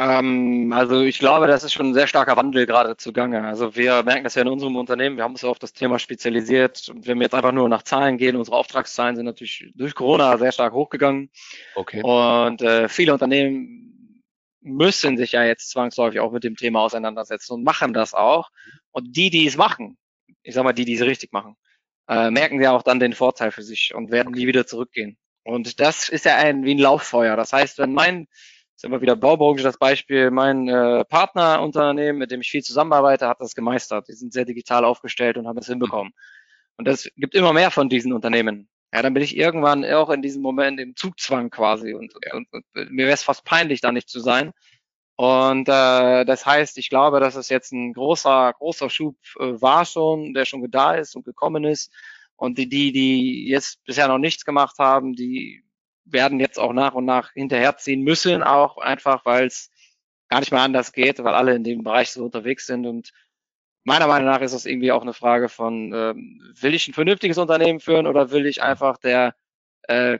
Ähm, 0.00 0.72
also 0.72 1.02
ich 1.02 1.18
glaube, 1.18 1.46
das 1.46 1.62
ist 1.62 1.74
schon 1.74 1.90
ein 1.90 1.94
sehr 1.94 2.06
starker 2.06 2.34
Wandel 2.34 2.64
gerade 2.64 2.96
zugange. 2.96 3.44
Also 3.44 3.76
wir 3.76 4.02
merken 4.02 4.24
das 4.24 4.34
ja 4.34 4.40
in 4.40 4.48
unserem 4.48 4.76
Unternehmen, 4.76 5.18
wir 5.18 5.24
haben 5.24 5.32
uns 5.32 5.42
ja 5.42 5.50
auf 5.50 5.58
das 5.58 5.74
Thema 5.74 5.98
spezialisiert. 5.98 6.88
Und 6.88 7.06
wenn 7.06 7.18
wir 7.18 7.24
jetzt 7.24 7.34
einfach 7.34 7.52
nur 7.52 7.68
nach 7.68 7.82
Zahlen 7.82 8.16
gehen, 8.16 8.36
unsere 8.36 8.56
Auftragszahlen 8.56 9.16
sind 9.16 9.26
natürlich 9.26 9.70
durch 9.74 9.94
Corona 9.94 10.38
sehr 10.38 10.52
stark 10.52 10.72
hochgegangen. 10.72 11.30
Okay. 11.74 12.00
Und 12.02 12.62
äh, 12.62 12.88
viele 12.88 13.12
Unternehmen 13.12 14.22
müssen 14.62 15.18
sich 15.18 15.32
ja 15.32 15.44
jetzt 15.44 15.68
zwangsläufig 15.68 16.20
auch 16.20 16.32
mit 16.32 16.44
dem 16.44 16.56
Thema 16.56 16.80
auseinandersetzen 16.80 17.52
und 17.52 17.64
machen 17.64 17.92
das 17.92 18.14
auch. 18.14 18.48
Und 18.92 19.14
die, 19.14 19.28
die 19.28 19.46
es 19.46 19.58
machen, 19.58 19.98
ich 20.42 20.54
sag 20.54 20.64
mal, 20.64 20.72
die, 20.72 20.86
die 20.86 20.94
es 20.94 21.02
richtig 21.02 21.30
machen, 21.30 21.56
äh, 22.08 22.30
merken 22.30 22.58
ja 22.62 22.72
auch 22.72 22.82
dann 22.82 23.00
den 23.00 23.12
Vorteil 23.12 23.52
für 23.52 23.62
sich 23.62 23.94
und 23.94 24.10
werden 24.10 24.32
nie 24.32 24.46
wieder 24.46 24.66
zurückgehen. 24.66 25.18
Und 25.44 25.78
das 25.78 26.08
ist 26.08 26.24
ja 26.24 26.36
ein, 26.36 26.64
wie 26.64 26.74
ein 26.74 26.78
Lauffeuer. 26.78 27.36
Das 27.36 27.52
heißt, 27.52 27.78
wenn 27.78 27.92
mein 27.92 28.28
ist 28.80 28.84
immer 28.86 29.02
wieder 29.02 29.14
Baubranche 29.14 29.62
das 29.62 29.76
Beispiel. 29.76 30.30
Mein 30.30 30.66
äh, 30.66 31.04
Partnerunternehmen, 31.04 32.18
mit 32.18 32.30
dem 32.30 32.40
ich 32.40 32.50
viel 32.50 32.62
zusammenarbeite, 32.62 33.28
hat 33.28 33.38
das 33.40 33.54
gemeistert. 33.54 34.08
Die 34.08 34.14
sind 34.14 34.32
sehr 34.32 34.46
digital 34.46 34.86
aufgestellt 34.86 35.36
und 35.36 35.46
haben 35.46 35.58
es 35.58 35.66
hinbekommen. 35.66 36.14
Und 36.78 36.88
es 36.88 37.10
gibt 37.16 37.34
immer 37.34 37.52
mehr 37.52 37.70
von 37.70 37.90
diesen 37.90 38.14
Unternehmen. 38.14 38.70
Ja, 38.90 39.02
dann 39.02 39.12
bin 39.12 39.22
ich 39.22 39.36
irgendwann 39.36 39.84
auch 39.84 40.08
in 40.08 40.22
diesem 40.22 40.40
Moment 40.40 40.80
im 40.80 40.96
Zugzwang 40.96 41.50
quasi 41.50 41.92
und, 41.92 42.14
und, 42.32 42.48
und 42.52 42.64
mir 42.90 43.04
wäre 43.04 43.12
es 43.12 43.22
fast 43.22 43.44
peinlich, 43.44 43.82
da 43.82 43.92
nicht 43.92 44.08
zu 44.08 44.18
sein. 44.18 44.52
Und 45.16 45.68
äh, 45.68 46.24
das 46.24 46.46
heißt, 46.46 46.78
ich 46.78 46.88
glaube, 46.88 47.20
dass 47.20 47.36
es 47.36 47.50
jetzt 47.50 47.72
ein 47.72 47.92
großer, 47.92 48.54
großer 48.56 48.88
Schub 48.88 49.16
äh, 49.38 49.60
war 49.60 49.84
schon, 49.84 50.32
der 50.32 50.46
schon 50.46 50.68
da 50.70 50.94
ist 50.94 51.14
und 51.16 51.26
gekommen 51.26 51.64
ist. 51.64 51.92
Und 52.36 52.56
die, 52.56 52.70
die, 52.70 52.92
die 52.92 53.46
jetzt 53.46 53.84
bisher 53.84 54.08
noch 54.08 54.16
nichts 54.16 54.46
gemacht 54.46 54.78
haben, 54.78 55.12
die 55.12 55.62
werden 56.12 56.40
jetzt 56.40 56.58
auch 56.58 56.72
nach 56.72 56.94
und 56.94 57.04
nach 57.04 57.32
hinterherziehen 57.32 58.02
müssen, 58.02 58.42
auch 58.42 58.78
einfach, 58.78 59.24
weil 59.24 59.46
es 59.46 59.70
gar 60.28 60.40
nicht 60.40 60.52
mehr 60.52 60.62
anders 60.62 60.92
geht, 60.92 61.22
weil 61.22 61.34
alle 61.34 61.54
in 61.54 61.64
dem 61.64 61.82
Bereich 61.82 62.10
so 62.12 62.24
unterwegs 62.24 62.66
sind. 62.66 62.86
Und 62.86 63.12
meiner 63.84 64.06
Meinung 64.06 64.28
nach 64.28 64.40
ist 64.40 64.54
das 64.54 64.66
irgendwie 64.66 64.92
auch 64.92 65.02
eine 65.02 65.12
Frage 65.12 65.48
von, 65.48 65.92
ähm, 65.92 66.54
will 66.60 66.74
ich 66.74 66.88
ein 66.88 66.94
vernünftiges 66.94 67.38
Unternehmen 67.38 67.80
führen 67.80 68.06
oder 68.06 68.30
will 68.30 68.46
ich 68.46 68.62
einfach 68.62 68.96
der, 68.98 69.34
äh, 69.88 70.18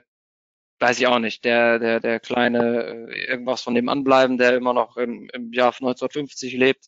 weiß 0.79 0.99
ich 0.99 1.07
auch 1.07 1.19
nicht, 1.19 1.45
der, 1.45 1.79
der, 1.79 1.99
der 1.99 2.19
kleine, 2.19 3.07
äh, 3.09 3.25
irgendwas 3.31 3.61
von 3.61 3.75
dem 3.75 3.89
anbleiben, 3.89 4.37
der 4.37 4.55
immer 4.55 4.73
noch 4.73 4.97
im, 4.97 5.29
im 5.33 5.53
Jahr 5.53 5.73
1950 5.73 6.53
lebt, 6.53 6.87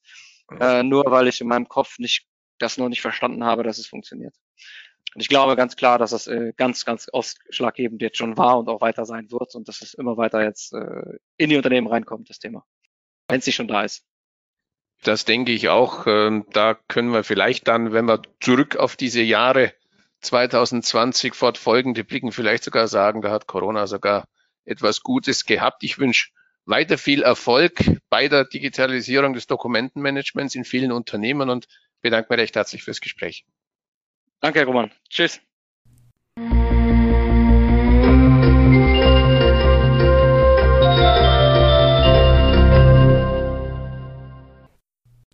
äh, 0.60 0.84
nur 0.84 1.06
weil 1.08 1.28
ich 1.28 1.42
in 1.42 1.48
meinem 1.48 1.68
Kopf 1.68 2.00
nicht, 2.00 2.28
das 2.60 2.78
noch 2.78 2.90
nicht 2.90 3.02
verstanden 3.02 3.44
habe, 3.44 3.64
dass 3.64 3.78
es 3.78 3.88
funktioniert. 3.88 4.36
Und 5.16 5.22
ich 5.22 5.28
glaube 5.28 5.56
ganz 5.56 5.76
klar, 5.76 6.00
dass 6.00 6.12
das 6.12 6.28
äh, 6.28 6.54
ganz, 6.58 6.86
ganz 6.86 7.08
ausschlaggebend 7.10 8.02
jetzt 8.02 8.18
schon 8.18 8.38
war 8.38 8.58
und 8.58 8.70
auch 8.70 8.82
weiter 8.82 9.06
sein 9.06 9.32
wird 9.32 9.56
und 9.56 9.68
dass 9.68 9.82
es 9.82 9.94
immer 9.94 10.18
weiter 10.18 10.44
jetzt 10.44 10.74
äh, 10.74 11.18
in 11.38 11.50
die 11.50 11.58
Unternehmen 11.58 11.88
reinkommt, 11.88 12.30
das 12.30 12.40
Thema. 12.40 12.66
Wenn 13.28 13.40
es 13.40 13.46
nicht 13.46 13.56
schon 13.56 13.68
da 13.68 13.84
ist. 13.84 14.06
Das 15.04 15.26
denke 15.26 15.52
ich 15.52 15.70
auch. 15.70 16.08
Ähm, 16.08 16.46
da 16.52 16.76
können 16.88 17.12
wir 17.12 17.24
vielleicht 17.24 17.68
dann, 17.68 17.92
wenn 17.92 18.06
wir 18.06 18.22
zurück 18.40 18.78
auf 18.78 18.96
diese 18.96 19.22
Jahre 19.22 19.74
2020 20.22 21.34
fortfolgende 21.34 22.04
blicken, 22.04 22.32
vielleicht 22.32 22.64
sogar 22.64 22.88
sagen, 22.88 23.22
da 23.22 23.30
hat 23.30 23.46
Corona 23.46 23.88
sogar 23.88 24.26
etwas 24.66 25.02
Gutes 25.02 25.46
gehabt. 25.46 25.84
Ich 25.84 26.00
wünsche 26.00 26.30
weiter 26.66 26.98
viel 26.98 27.22
Erfolg 27.24 27.74
bei 28.10 28.30
der 28.30 28.46
Digitalisierung 28.46 29.34
des 29.34 29.48
Dokumentenmanagements 29.48 30.56
in 30.56 30.64
vielen 30.64 30.94
Unternehmen 30.94 31.50
und 31.50 31.68
bedanke 32.02 32.32
mich 32.32 32.40
recht 32.40 32.56
herzlich 32.56 32.84
fürs 32.84 33.02
Gespräch. 33.02 33.46
Danke, 34.44 34.64
Roman. 34.66 34.92
Tschüss. 35.10 35.40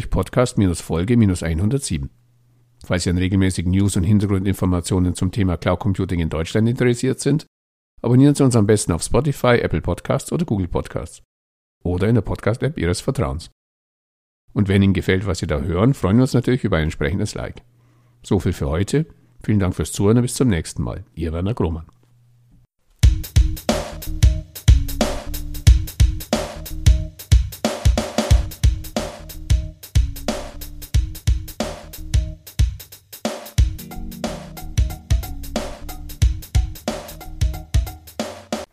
Podcast-Folge 0.10 1.14
107. 1.14 2.10
Falls 2.84 3.04
Sie 3.04 3.12
an 3.12 3.20
regelmäßigen 3.20 3.72
News 3.72 3.98
und 3.98 4.04
Hintergrundinformationen 4.04 5.14
zum 5.14 5.32
Thema 5.32 5.58
Cloud 5.58 5.80
Computing 5.80 6.22
in 6.22 6.30
Deutschland 6.30 6.68
interessiert 6.68 7.20
sind, 7.20 7.46
abonnieren 8.02 8.36
Sie 8.36 8.44
uns 8.44 8.56
am 8.56 8.68
besten 8.68 8.92
auf 8.92 9.04
Spotify, 9.04 9.60
Apple 9.62 9.82
Podcasts 9.82 10.32
oder 10.32 10.46
Google 10.46 10.68
Podcasts 10.68 11.22
oder 11.84 12.08
in 12.08 12.16
der 12.16 12.22
Podcast-App 12.22 12.78
Ihres 12.78 13.02
Vertrauens. 13.02 13.52
Und 14.54 14.68
wenn 14.68 14.82
Ihnen 14.82 14.94
gefällt, 14.94 15.26
was 15.28 15.40
Sie 15.40 15.48
da 15.48 15.60
hören, 15.60 15.94
freuen 15.94 16.18
wir 16.18 16.24
uns 16.24 16.34
natürlich 16.34 16.64
über 16.64 16.78
ein 16.78 16.84
entsprechendes 16.84 17.36
Like. 17.36 17.62
So 18.24 18.40
viel 18.40 18.54
für 18.54 18.70
heute. 18.70 19.06
Vielen 19.44 19.60
Dank 19.60 19.76
fürs 19.76 19.92
Zuhören 19.92 20.18
und 20.18 20.24
bis 20.24 20.36
zum 20.36 20.48
nächsten 20.48 20.82
Mal. 20.82 21.04
Ihr 21.14 21.34
Werner 21.34 21.54
Grohmann. 21.54 21.86